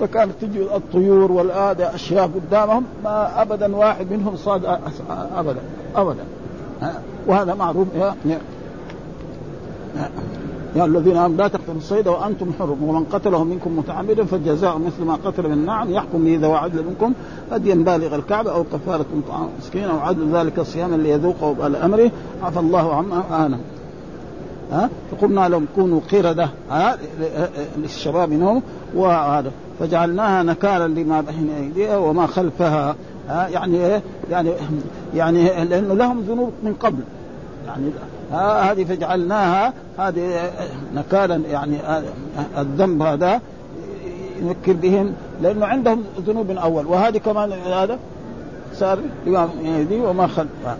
[0.00, 4.64] فكانت تجي الطيور والآدة أشياء قدامهم ما أبدا واحد منهم صاد
[5.36, 5.60] أبدا
[5.96, 6.24] أبدا.
[7.26, 7.88] وهذا معروف.
[10.76, 12.82] يا, الذين آمنوا لا تقتلوا الصيد وأنتم حرم.
[12.82, 17.12] ومن قتله منكم متعمدا فالجزاء مثل ما قتل من النعم يحكم به ذو عدل منكم
[17.52, 22.10] هديا بالغ الكعبة أو كفارة طعام مسكين أو عدل ذلك صياما ليذوقه وبال أمره.
[22.42, 23.58] عفى الله عما آنه
[24.72, 26.98] ها؟ فقلنا لهم كونوا قردة ها؟
[27.78, 28.62] للشباب منهم.
[28.94, 29.50] وهذا.
[29.80, 32.96] فجعلناها نكالا لما بين أيديها وما خلفها.
[33.28, 34.52] ها؟ يعني إيه؟ يعني
[35.14, 37.02] يعني لأنه لهم ذنوب من قبل.
[37.66, 37.90] يعني
[38.70, 40.50] هذه فجعلناها هذه
[40.94, 41.76] نكالا يعني
[42.58, 43.40] الذنب هذا
[44.42, 46.86] يذكر بهم لأنه عندهم ذنوب أول.
[46.86, 47.98] وهذه كمان هذا
[48.74, 48.98] صار
[49.92, 50.76] وما خلفها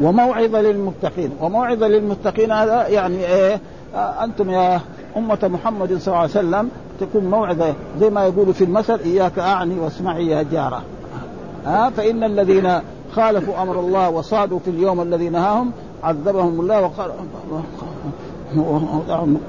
[0.00, 1.30] وموعظة للمتقين.
[1.40, 3.60] وموعظة للمتقين هذا يعني إيه
[3.94, 4.80] أنتم يا
[5.16, 9.78] أمة محمد صلى الله عليه وسلم تكون موعظة زي ما يقولوا في المثل إياك أعني
[9.78, 10.82] واسمعي يا جارة.
[11.66, 12.80] ها فإن الذين
[13.16, 15.70] خالفوا أمر الله وصادوا في اليوم الذي نهاهم
[16.02, 17.10] عذبهم الله وقال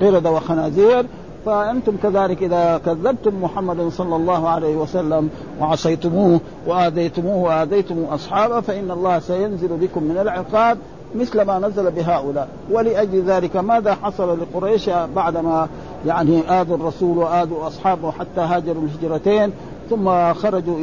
[0.01, 1.05] قرد وخنازير.
[1.45, 5.29] فأنتم كذلك إذا كذبتم محمدا صلى الله عليه وسلم
[5.61, 10.77] وعصيتموه وآذيتموه واذيتم أصحابه فإن الله سينزل بكم من العقاب
[11.15, 12.47] مثل ما نزل بهؤلاء.
[12.71, 15.67] ولأجل ذلك ماذا حصل لقريش بعدما
[16.05, 19.51] يعني آذوا الرسول وآذوا أصحابه حتى هاجروا الهجرتين؟
[19.89, 20.77] ثم خرجوا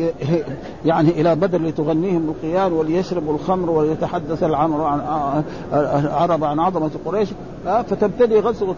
[0.84, 7.28] يعني إلى بدر لتغنيهم القيان وليشربوا الخمر وليتحدث العرب عن عظمة قريش.
[7.64, 8.74] فتبتدي غزوة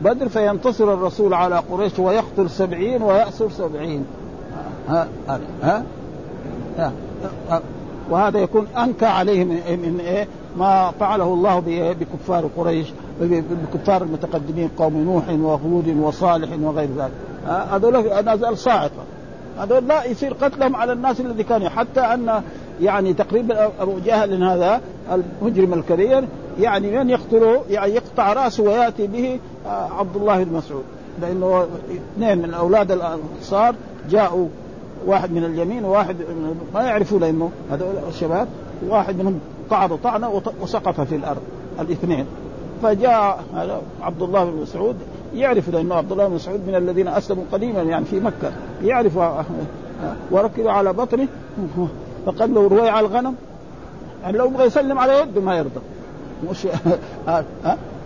[0.00, 4.04] بدر فينتصر الرسول على قريش ويقتل سبعين ويأسر سبعين.
[4.88, 5.82] ها ها, ها,
[6.78, 6.92] ها
[8.10, 11.62] وهذا يكون أنكى عليه من, من إيه؟ ما فعله الله
[12.00, 17.12] بكفار قريش بكفار المتقدمين قوم نوح وهود وصالح وغير ذلك.
[17.46, 19.02] هذول نزال صاعقة.
[19.58, 21.68] هذول لا يصير قتلهم على الناس الذي كانوا.
[21.68, 22.42] حتى أن
[22.80, 24.80] يعني تقريبا أبو جهل هذا
[25.12, 26.24] المجرم الكبير
[26.60, 30.84] يعني من يقتله؟ يعني يقطع رأسه ويأتي به عبد الله بن مسعود.
[31.22, 31.66] لأنه
[32.14, 33.74] اثنين من أولاد الأنصار
[34.10, 34.48] جاءوا
[35.06, 36.16] واحد من اليمين وواحد
[36.74, 38.48] ما يعرفوا لأنه هذول الشباب
[38.88, 39.40] واحد منهم
[39.70, 41.42] طعن طعنة وسقط في الأرض
[41.80, 42.26] الاثنين.
[42.82, 43.44] فجاء
[44.02, 44.96] عبد الله بن مسعود
[45.38, 48.52] يعرف لأنه عبد الله بن مسعود من الذين أسلموا قديما يعني في مكة.
[48.82, 49.16] يعرف
[50.30, 51.28] وركبوا على بطنه.
[52.26, 53.34] فقال له روي على الغنم.
[54.22, 55.80] يعني لو يبغى يسلم على يده ما يرضى.
[56.50, 56.66] مش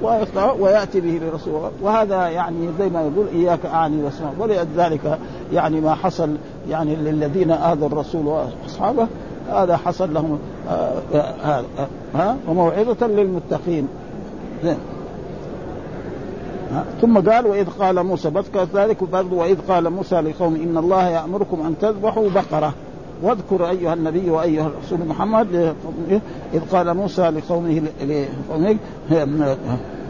[0.61, 1.71] ويأتي به لرسول الله.
[1.83, 4.31] وهذا يعني زي ما يقول إياك أعني وأسمع.
[4.39, 5.19] ولذلك
[5.53, 6.37] يعني ما حصل
[6.69, 9.07] يعني للذين آذوا الرسول وأصحابه
[9.51, 10.39] هذا حصل لهم
[11.43, 11.65] هذا
[12.15, 13.89] ها؟ وموعظة للمتقين.
[17.01, 21.61] ثم قال وإذ قال موسى بذكر ذلك برضه وإذ قال موسى لقوم إن الله يأمركم
[21.67, 22.75] أن تذبحوا بقرة
[23.23, 25.75] واذكر أيها النبي وأيها الرسول محمد
[26.55, 28.77] إذ قال موسى لقومه لقومه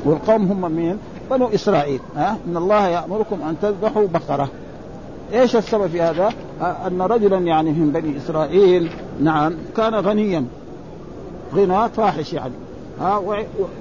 [0.04, 0.98] والقوم هم مين؟
[1.30, 4.48] بنو إسرائيل ها إن الله يأمركم أن تذبحوا بقرة
[5.32, 10.44] إيش السبب في هذا؟ أن رجلا يعني من بني إسرائيل نعم كان غنيا
[11.54, 12.54] غنى فاحش يعني
[13.00, 13.16] ها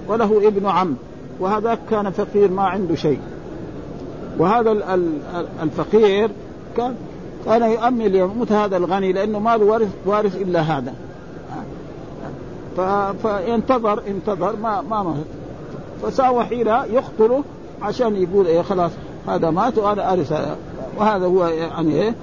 [0.07, 0.95] وله ابن عم
[1.41, 3.19] وهذا كان فقير ما عنده شيء.
[4.37, 4.99] وهذا
[5.63, 6.29] الفقير
[6.77, 6.95] كان
[7.45, 10.93] كان يؤمل ليموت هذا الغني لأنه ما له وارث وارث إلا هذا.
[13.23, 15.15] فانتظر انتظر ما ما مات
[16.03, 17.43] فساوى حيلة يقتله
[17.81, 18.91] عشان يقول إيه خلاص
[19.27, 20.33] هذا مات وأنا أرث.
[20.97, 22.15] وهذا هو يعني إيه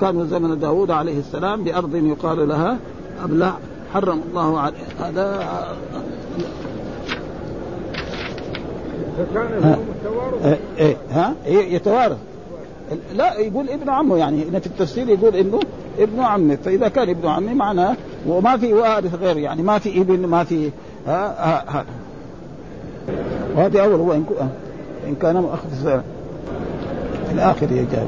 [0.00, 2.78] كان زمن داوود عليه السلام بأرض يقال لها
[3.24, 3.52] أبلع.
[3.94, 4.76] حرم الله عليه.
[5.00, 5.48] هذا
[9.34, 12.16] فكان التوارث إيه ها؟ إيه يتوارث.
[13.14, 15.60] لا يقول ابن عمه يعني في التفسير يقول إنه
[15.98, 16.58] ابن عمه.
[16.64, 20.70] فإذا كان ابن عمه معناه وما في وارث غير يعني ما في ابن ما في
[21.06, 21.34] هذا
[21.68, 21.84] ها
[23.56, 24.24] وهذه أول هو إن
[25.08, 25.68] إن كان مؤخذ
[27.26, 28.06] في الآخر يجاب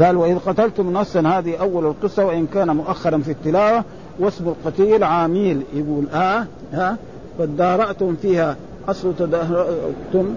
[0.00, 3.84] قال وإذ قتلتم نصا هذه أول القصة وإن كان مؤخرا في التلاوة
[4.18, 5.62] واسم القتيل عاميل.
[5.74, 6.96] يقول آه ها؟
[7.38, 8.56] فادارأتم فيها.
[8.88, 10.34] أصل تدارأتم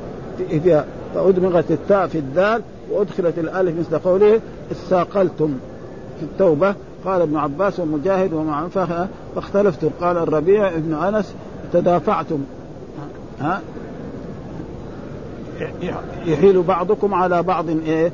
[0.49, 0.85] فيها.
[1.15, 4.39] فأدمغت التاء في الدال وأدخلت الألف مثل قوله
[4.71, 5.53] استاقلتم
[6.19, 6.75] في التوبة.
[7.05, 8.67] قال ابن عباس ومجاهد ومع
[9.35, 9.89] فاختلفتم.
[10.01, 11.33] قال الربيع ابن أنس
[11.73, 12.39] تدافعتم.
[13.41, 13.61] ها؟
[16.25, 17.65] يحيل بعضكم على بعض.
[17.69, 18.11] إيه؟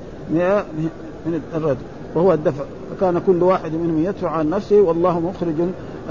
[1.26, 1.78] من الرد.
[2.15, 2.63] وهو الدفع.
[2.91, 5.56] فكان كل واحد منهم يدفع عن نفسه والله مخرج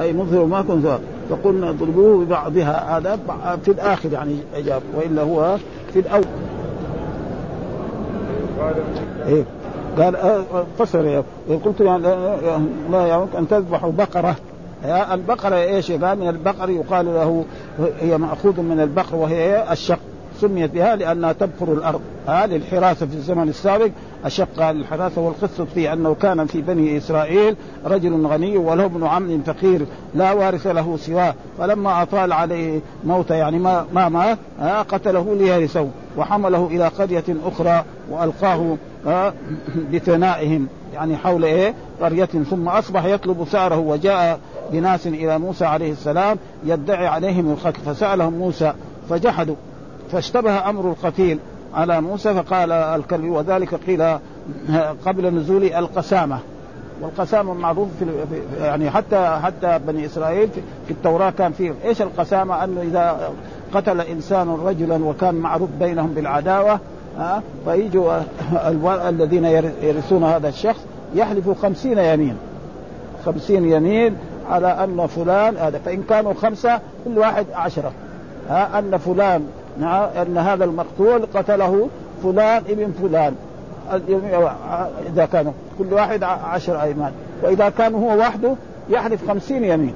[0.01, 0.99] أي مظهر ما كنت
[1.31, 2.99] فقلنا اضربوه ببعضها.
[2.99, 3.19] هذا
[3.65, 5.57] في الآخر يعني اجاب وإلا هو
[5.93, 6.25] في الأول.
[9.27, 9.45] إيه؟
[9.99, 10.45] قال آه،
[10.79, 11.25] فسر يا
[11.65, 12.03] قلت يعني
[12.91, 14.37] لا يعمك أن تذبحوا بقرة.
[14.85, 17.45] البقرة إيش قال من البقر يقال له
[18.01, 19.99] هي مأخوذ من البقر وهي الشق.
[20.41, 22.01] سميت بها لأنها تبقر الأرض.
[22.29, 23.91] ها للحراسة في الزمن السابق.
[24.25, 29.87] أشق الحراسة والقصة في أنه كان في بني إسرائيل رجل غني وله ابن عم فقير
[30.15, 31.35] لا وارث له سواه.
[31.59, 34.39] فلما أطال عليه موت يعني ما ما مات
[34.89, 38.77] قتله ليرثه وحمله إلى قرية أخرى وألقاه
[39.93, 40.67] بثنائهم.
[40.95, 42.25] يعني حول إيه؟ قرية.
[42.25, 44.41] ثم أصبح يطلب ثاره وجاء
[44.73, 48.73] بناس إلى موسى عليه السلام يدعي عليهم القتل فسألهم موسى
[49.11, 49.57] فجحدوا.
[50.13, 51.39] فاشتبه أمر القتيل
[51.75, 54.19] على موسى فقال الكلب وذلك قيل
[55.07, 56.39] قبل نزول القسامة.
[57.01, 58.07] والقسامة معروف في
[58.61, 60.49] يعني حتى حتى بني إسرائيل
[60.87, 61.73] في التوراة كان فيه.
[61.85, 63.33] إيش القسامة؟ انه إذا
[63.75, 66.81] قتل إنسان رجلا وكان معروف بينهم بالعداوة
[67.19, 68.21] ها فيجوا
[69.09, 69.45] الذين
[69.83, 70.81] يرثون هذا الشخص
[71.15, 72.37] يحلفوا خمسين يمين.
[73.27, 74.17] خمسين يمين
[74.51, 77.93] على أن فلان هذا فإن كانوا خمسة كل واحد عشرة.
[78.49, 79.47] ها أن فلان
[79.83, 81.89] أن هذا المقتول قتله
[82.23, 83.35] فلان ابن فلان.
[85.07, 87.13] إذا كانوا كل واحد عشر أيمان.
[87.43, 88.55] وإذا كان هو وحده
[88.89, 89.95] يحلف خمسين يمين.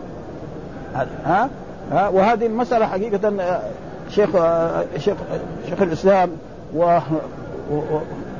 [1.24, 1.48] ها؟
[1.92, 3.60] ها؟ وهذه المسألة حقيقة آه،
[4.10, 5.16] شيخ آه، شيخ
[5.68, 6.30] شيخ الإسلام
[6.76, 6.98] و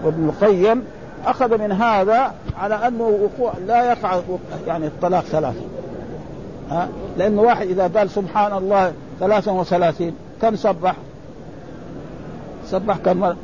[0.04, 0.85] وابن القيم
[1.26, 4.20] أخذ من هذا على أنه وقوع لا يقع
[4.66, 5.61] يعني الطلاق ثلاثة.
[6.70, 10.94] ها؟ لأنه واحد إذا قال سبحان الله ثلاثا وثلاثين كم سبح
[12.74, 13.37] سبح كم مرة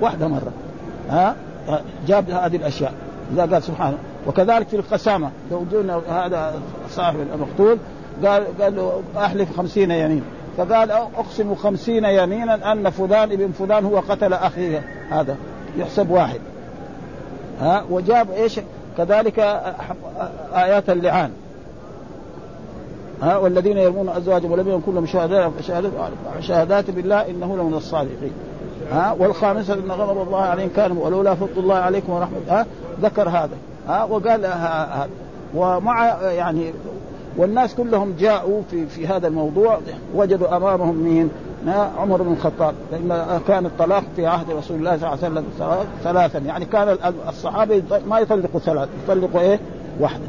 [0.00, 0.52] واحدة مرة.
[1.10, 1.34] ها؟
[2.06, 2.94] جاب هذه الأشياء.
[3.34, 3.96] إذا قال سبحانه
[4.26, 5.30] وكذلك في القسامة.
[5.50, 6.54] لو قلنا هذا
[6.90, 7.78] صاحب المقتول
[8.24, 10.22] قال قال له أحلف خمسين يمين
[10.56, 14.84] فقال أقسم خمسين يمينا أن فلان ابن فلان هو قتل أخيه.
[15.10, 15.36] هذا
[15.76, 16.40] يحسب واحد.
[17.60, 18.60] ها؟ وجاب إيش؟
[18.98, 19.38] كذلك
[20.54, 21.30] آيات اللعان.
[23.22, 25.52] ها؟ والذين يرمون أزواجهم ولم يكن لهم شهادات
[26.40, 28.32] شهادات بالله إنه لمن الصادقين.
[28.92, 32.66] ها والخامسه إن غضب الله عليهم كان ولولا فضل الله عليكم ورحمه ها
[33.02, 33.56] ذكر هذا
[33.88, 35.08] ها وقال هذا
[35.54, 36.72] ومع يعني
[37.36, 39.78] والناس كلهم جاءوا في في هذا الموضوع
[40.14, 41.30] وجدوا أمامهم مين؟
[41.98, 45.44] عمر بن الخطاب لأن كان الطلاق في عهد رسول الله صلى الله عليه وسلم
[46.04, 46.96] ثلاثا يعني كان
[47.28, 49.60] الصحابه ما يطلقوا ثلاث يطلقوا إيه؟
[50.00, 50.24] واحدة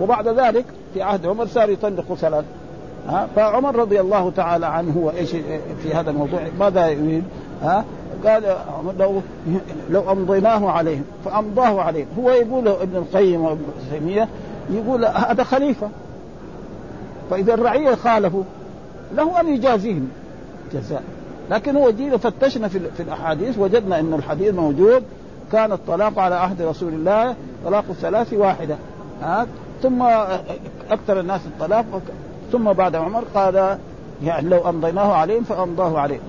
[0.00, 2.44] وبعد ذلك في عهد عمر صار يطلق ثلاث
[3.08, 5.30] ها فعمر رضي الله تعالى عنه هو إيش
[5.82, 7.24] في هذا الموضوع ماذا يريد؟
[7.62, 7.84] ها
[8.26, 8.56] قال
[8.98, 9.20] لو
[9.90, 12.06] لو أمضيناه عليهم فأمضاه عليهم.
[12.18, 14.28] هو يقول ابن القيم وابن تيمية
[14.70, 15.88] يقول هذا خليفة.
[17.30, 18.42] فإذا الرعية خالفوا
[19.14, 20.08] له أن يجازيهم
[20.72, 21.02] جزاء.
[21.50, 25.02] لكن هو جينا فتشنا في, في الأحاديث وجدنا انه الحديث موجود.
[25.52, 28.76] كان الطلاق على عهد رسول الله طلاق الثلاث واحدة.
[29.22, 29.46] ها؟
[29.82, 30.02] ثم
[30.90, 31.84] أكثر الناس الطلاق
[32.52, 33.78] ثم بعد عمر قال
[34.24, 36.20] يعني لو أمضيناه عليهم فأمضاه عليهم.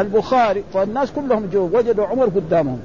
[0.00, 2.78] البخاري فالناس كلهم جو وجدوا عمر قدامهم.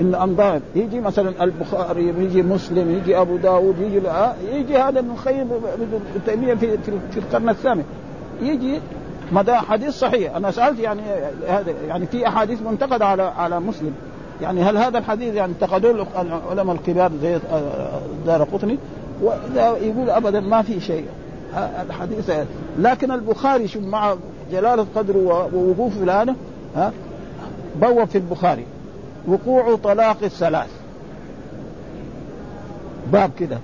[0.00, 4.02] إن امضاه يجي مثلا البخاري يجي مسلم يجي أبو داود يجي
[4.52, 6.78] يجي هذا ابن القيم ابن تيميه في,
[7.12, 7.84] في القرن الثامن.
[8.42, 8.80] يجي
[9.32, 10.36] ما حديث صحيح.
[10.36, 11.02] أنا سألت يعني
[11.48, 13.92] هذا يعني في أحاديث منتقدة على على مسلم.
[14.42, 17.38] يعني هل هذا الحديث يعني انتقدوه العلماء الكبار زي
[18.26, 18.78] دار قطني؟
[19.22, 21.06] وإذا يقول ابدا ما في شيء.
[21.56, 22.30] الحديث
[22.78, 24.14] لكن البخاري شوف مع
[24.52, 26.36] جلاله قدره ووقوفه الان
[26.76, 26.92] ها؟
[27.80, 28.64] بوب في البخاري.
[29.28, 30.70] وقوع طلاق الثلاث.
[33.12, 33.58] باب كده.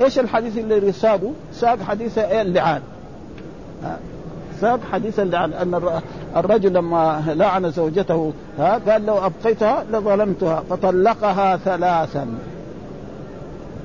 [0.00, 2.82] إيش الحديث اللي ساقه؟ ساق حديث اللعان.
[4.60, 6.00] ساق حديث اللعن أن
[6.36, 12.26] الرجل لما لعن زوجته ها؟ قال لو أبقيتها لظلمتها فطلقها ثلاثا.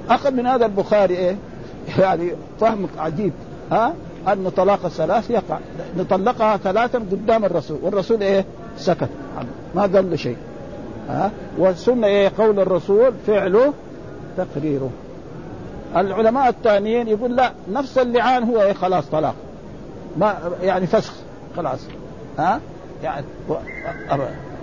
[0.09, 1.35] أخذ من هذا البخاري إيه؟
[1.99, 3.33] يعني فهمك عجيب
[3.71, 3.93] ها؟
[4.27, 5.59] أن طلاق الثلاث يقع.
[5.97, 7.77] نطلقها ثلاثا قدام الرسول.
[7.81, 8.45] والرسول إيه؟
[8.77, 9.09] سكت.
[9.75, 10.37] ما قال له شيء.
[11.09, 13.73] ها؟ والسنة إيه؟ قول الرسول فعله
[14.37, 14.89] تقريره.
[15.95, 19.35] العلماء الثانيين يقول لا نفس اللعان هو إيه؟ خلاص طلاق.
[20.17, 21.13] ما يعني فسخ.
[21.57, 21.79] خلاص.
[22.39, 22.59] ها؟
[23.03, 23.25] يعني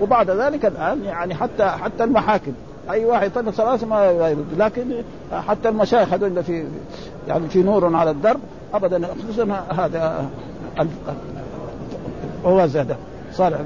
[0.00, 2.52] وبعد ذلك الآن يعني حتى حتى المحاكم.
[2.90, 5.02] أي واحد طلق ثلاثة ما يرد لكن
[5.32, 6.64] حتى المشايخ هذول في
[7.28, 8.40] يعني في نور على الدرب
[8.74, 10.30] ابدا خصوصا هذا
[12.44, 12.96] هو زاد
[13.32, 13.58] صالح.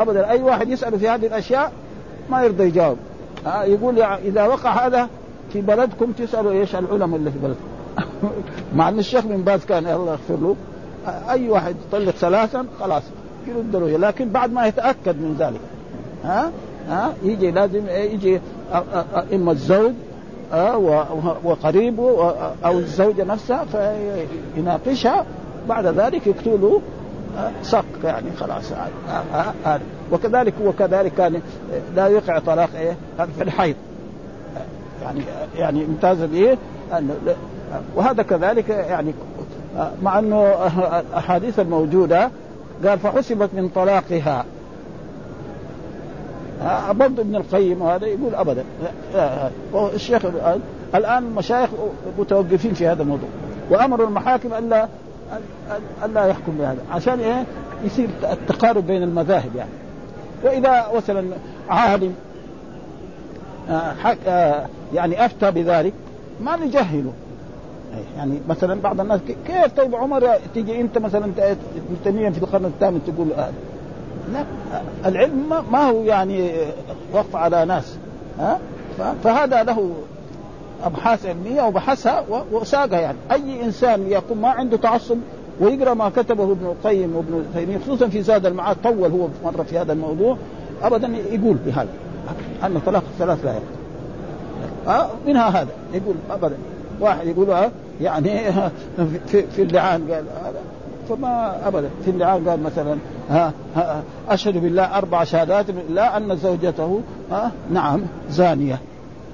[0.00, 1.72] ابدا أي واحد يساله في هذه الأشياء
[2.30, 2.96] ما يرضى يجاوب.
[3.46, 5.08] يقول يعني إذا وقع هذا
[5.52, 7.64] في بلدكم تسألوا إيش العلماء اللي في بلدكم.
[8.76, 10.56] مع أن الشيخ بن باز كان الله يغفر له
[11.30, 13.02] أي واحد يطلق ثلاثا خلاص
[13.46, 14.08] يرد له.
[14.08, 15.60] لكن بعد ما يتأكد من ذلك
[16.24, 16.50] ها؟
[16.88, 18.40] ها؟ يجي لازم يجي
[19.32, 19.92] إما الزوج
[21.44, 22.34] وقريبه
[22.64, 23.64] أو الزوجة نفسها
[24.54, 25.24] فيناقشها.
[25.68, 26.80] بعد ذلك يكتب له
[27.62, 28.72] صك يعني خلاص
[29.64, 29.80] هذا
[30.12, 31.40] وكذلك هو كذلك كان
[31.96, 32.96] لا يقع طلاق إيه
[33.36, 33.76] في الحيض.
[35.02, 35.20] يعني
[35.56, 36.56] يعني امتاز به
[37.96, 39.14] وهذا كذلك يعني
[40.02, 40.52] مع أنه
[41.00, 42.30] الاحاديث الموجودة
[42.86, 44.44] قال فحسبت من طلاقها.
[46.90, 48.64] برضه ابن القيم وهذا يقول ابدا
[49.94, 50.22] الشيخ
[50.94, 51.70] الان المشايخ
[52.18, 53.28] متوقفين في هذا الموضوع.
[53.70, 54.88] وامروا المحاكم الا
[56.04, 56.78] ألا يحكم بهذا.
[56.90, 57.44] عشان إيه؟
[57.84, 59.70] يصير التقارب بين المذاهب يعني.
[60.44, 61.24] وإذا مثلا
[61.70, 62.14] عالم
[64.94, 65.92] يعني أفتى بذلك
[66.40, 67.12] ما نجهله.
[68.16, 71.24] يعني مثلا بعض الناس كيف طيب عمر تيجي أنت مثلا
[72.04, 73.52] ابن في القرن الثامن تقول هذا؟
[74.32, 74.44] لا
[75.06, 76.50] العلم ما هو يعني
[77.12, 77.96] وقف على ناس
[78.38, 78.58] ها؟
[79.24, 79.90] فهذا له
[80.84, 83.18] أبحاث علمية وبحثها وساقها يعني.
[83.32, 85.16] أي إنسان يكون ما عنده تعصب
[85.60, 89.78] ويقرأ ما كتبه ابن القيم وابن تيمية خصوصا في زاد المعاد طول هو مرة في
[89.78, 90.36] هذا الموضوع
[90.82, 91.88] ابدا يقول بهذا
[92.64, 95.00] أن طلاق الثلاث لا يقع.
[95.00, 96.56] أه منها هذا يقول ابدا.
[97.00, 98.52] واحد يقول أه يعني
[99.26, 100.24] في, في اللعان قال
[101.08, 102.96] فما أبدا في اللعان قال مثلا
[103.30, 108.78] ها, ها أشهد بالله أربع شهادات بالله أن زوجته ها نعم زانية.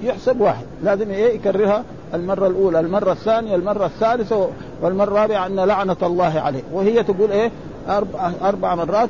[0.03, 0.65] يحسب واحد.
[0.83, 4.47] لازم إيه؟ يكررها المرة الأولى المرة الثانية المرة الثالثة
[4.81, 6.61] والمرة الرابعة أن لعنة الله عليه.
[6.73, 7.51] وهي تقول إيه؟
[7.89, 9.09] أربع, أربع مرات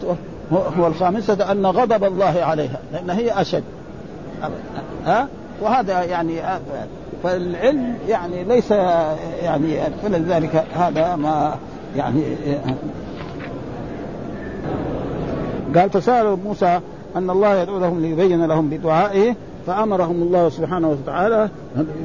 [0.52, 3.64] هو الخامسة أن غضب الله عليها لأن هي أشد.
[5.06, 5.28] ها؟
[5.62, 6.42] وهذا يعني
[7.24, 8.72] فالعلم يعني ليس
[9.42, 11.56] يعني فلذلك هذا ما
[11.96, 12.22] يعني
[15.76, 16.80] قال فسألوا موسى
[17.16, 19.36] أن الله يدعو لهم ليبين لهم بدعائه
[19.68, 21.50] فأمرهم الله سبحانه وتعالى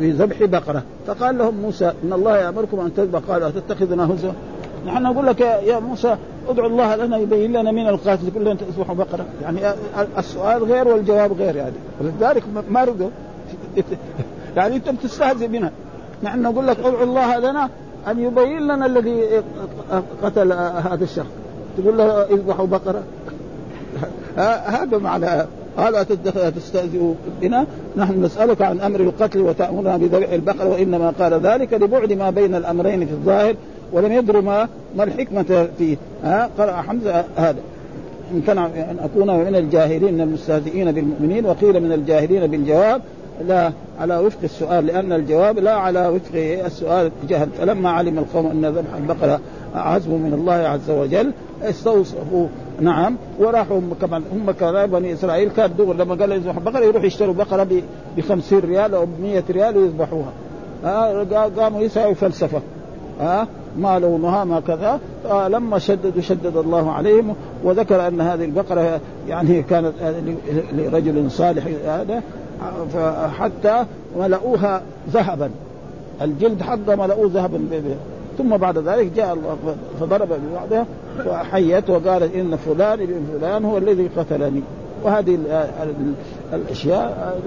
[0.01, 0.83] بذبح بقرة.
[1.07, 4.33] فقال لهم موسى إن الله يأمركم أن تذبح قالوا أتتخذنا هزوا؟
[4.87, 6.17] نحن نقول لك يا موسى
[6.49, 9.25] ادعو الله لنا يبين لنا من القاتل كل أن تذبحوا بقرة.
[9.43, 9.61] يعني
[10.19, 11.75] السؤال غير والجواب غير يعني.
[12.01, 13.11] ولذلك ما رضوا
[14.57, 15.71] يعني أنت بتستهزئ منها
[16.23, 17.69] نحن نقول لك ادعو الله لنا
[18.09, 19.23] أن يبين لنا الذي
[20.23, 21.31] قتل هذا الشخص.
[21.79, 23.03] تقول له اذبحوا بقرة.
[24.67, 25.27] هذا معنى
[25.77, 25.97] قال
[26.37, 27.67] أتستهزئ بنا.
[27.97, 33.07] نحن نسألك عن أمر القتل وتأمرنا بذبح البقر وإنما قال ذلك لبعد ما بين الأمرين
[33.07, 33.55] في الظاهر
[33.93, 35.97] ولم يدر ما ما الحكمة فيه.
[36.25, 37.59] ها؟ قرأ حمزة هذا.
[38.35, 43.03] امتنع أن أكون من الجاهلين من المستهزئين بالمؤمنين وقيل من الجاهلين بالجواب
[43.49, 48.67] لا على وفق السؤال لأن الجواب لا على وفق السؤال جهل فلما علم القوم أن
[48.67, 49.41] ذبح البقرة
[49.75, 51.33] عزم من الله عز وجل
[51.63, 52.47] استوصفوا.
[52.81, 53.17] نعم.
[53.39, 57.69] وراحوا كمان هم كمان بني إسرائيل كان دغر لما قال يذبح بقرة يروح يشتروا بقرة
[58.17, 60.33] ب 50 ريال أو ب 100 ريال ويذبحوها.
[60.85, 62.61] آه قاموا يسعوا فلسفه
[63.21, 65.01] آه ما لونها ما كذا.
[65.31, 67.35] آه لما شددوا شدد الله عليهم
[67.65, 69.93] وذكر أن هذه البقرة يعني كانت
[70.73, 71.65] لرجل صالح.
[71.87, 72.23] هذا
[72.93, 73.85] فحتى
[74.19, 75.51] ملؤوها ذهبا.
[76.23, 77.61] الجلد حقه ملؤوه ذهبا
[78.39, 79.57] ثم بعد ذلك جاء الله
[80.01, 80.87] فضرب ببعضها
[81.27, 84.63] وحيت وقالت إن فلان ابن فلان هو الذي قتلني.
[85.05, 85.39] وهذه
[86.53, 87.39] الأشياء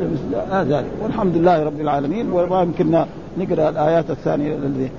[0.51, 0.91] ذلك.
[1.03, 2.31] والحمد لله رب العالمين.
[2.31, 3.07] وما يمكننا
[3.37, 4.89] نقرأ الآيات الثانية الذي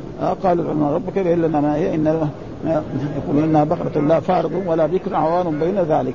[0.42, 2.28] قال العلماء ربك لنا ما هي إن
[3.16, 6.14] يقول إنها بقرة لا فارض ولا بكر عوان بين ذلك.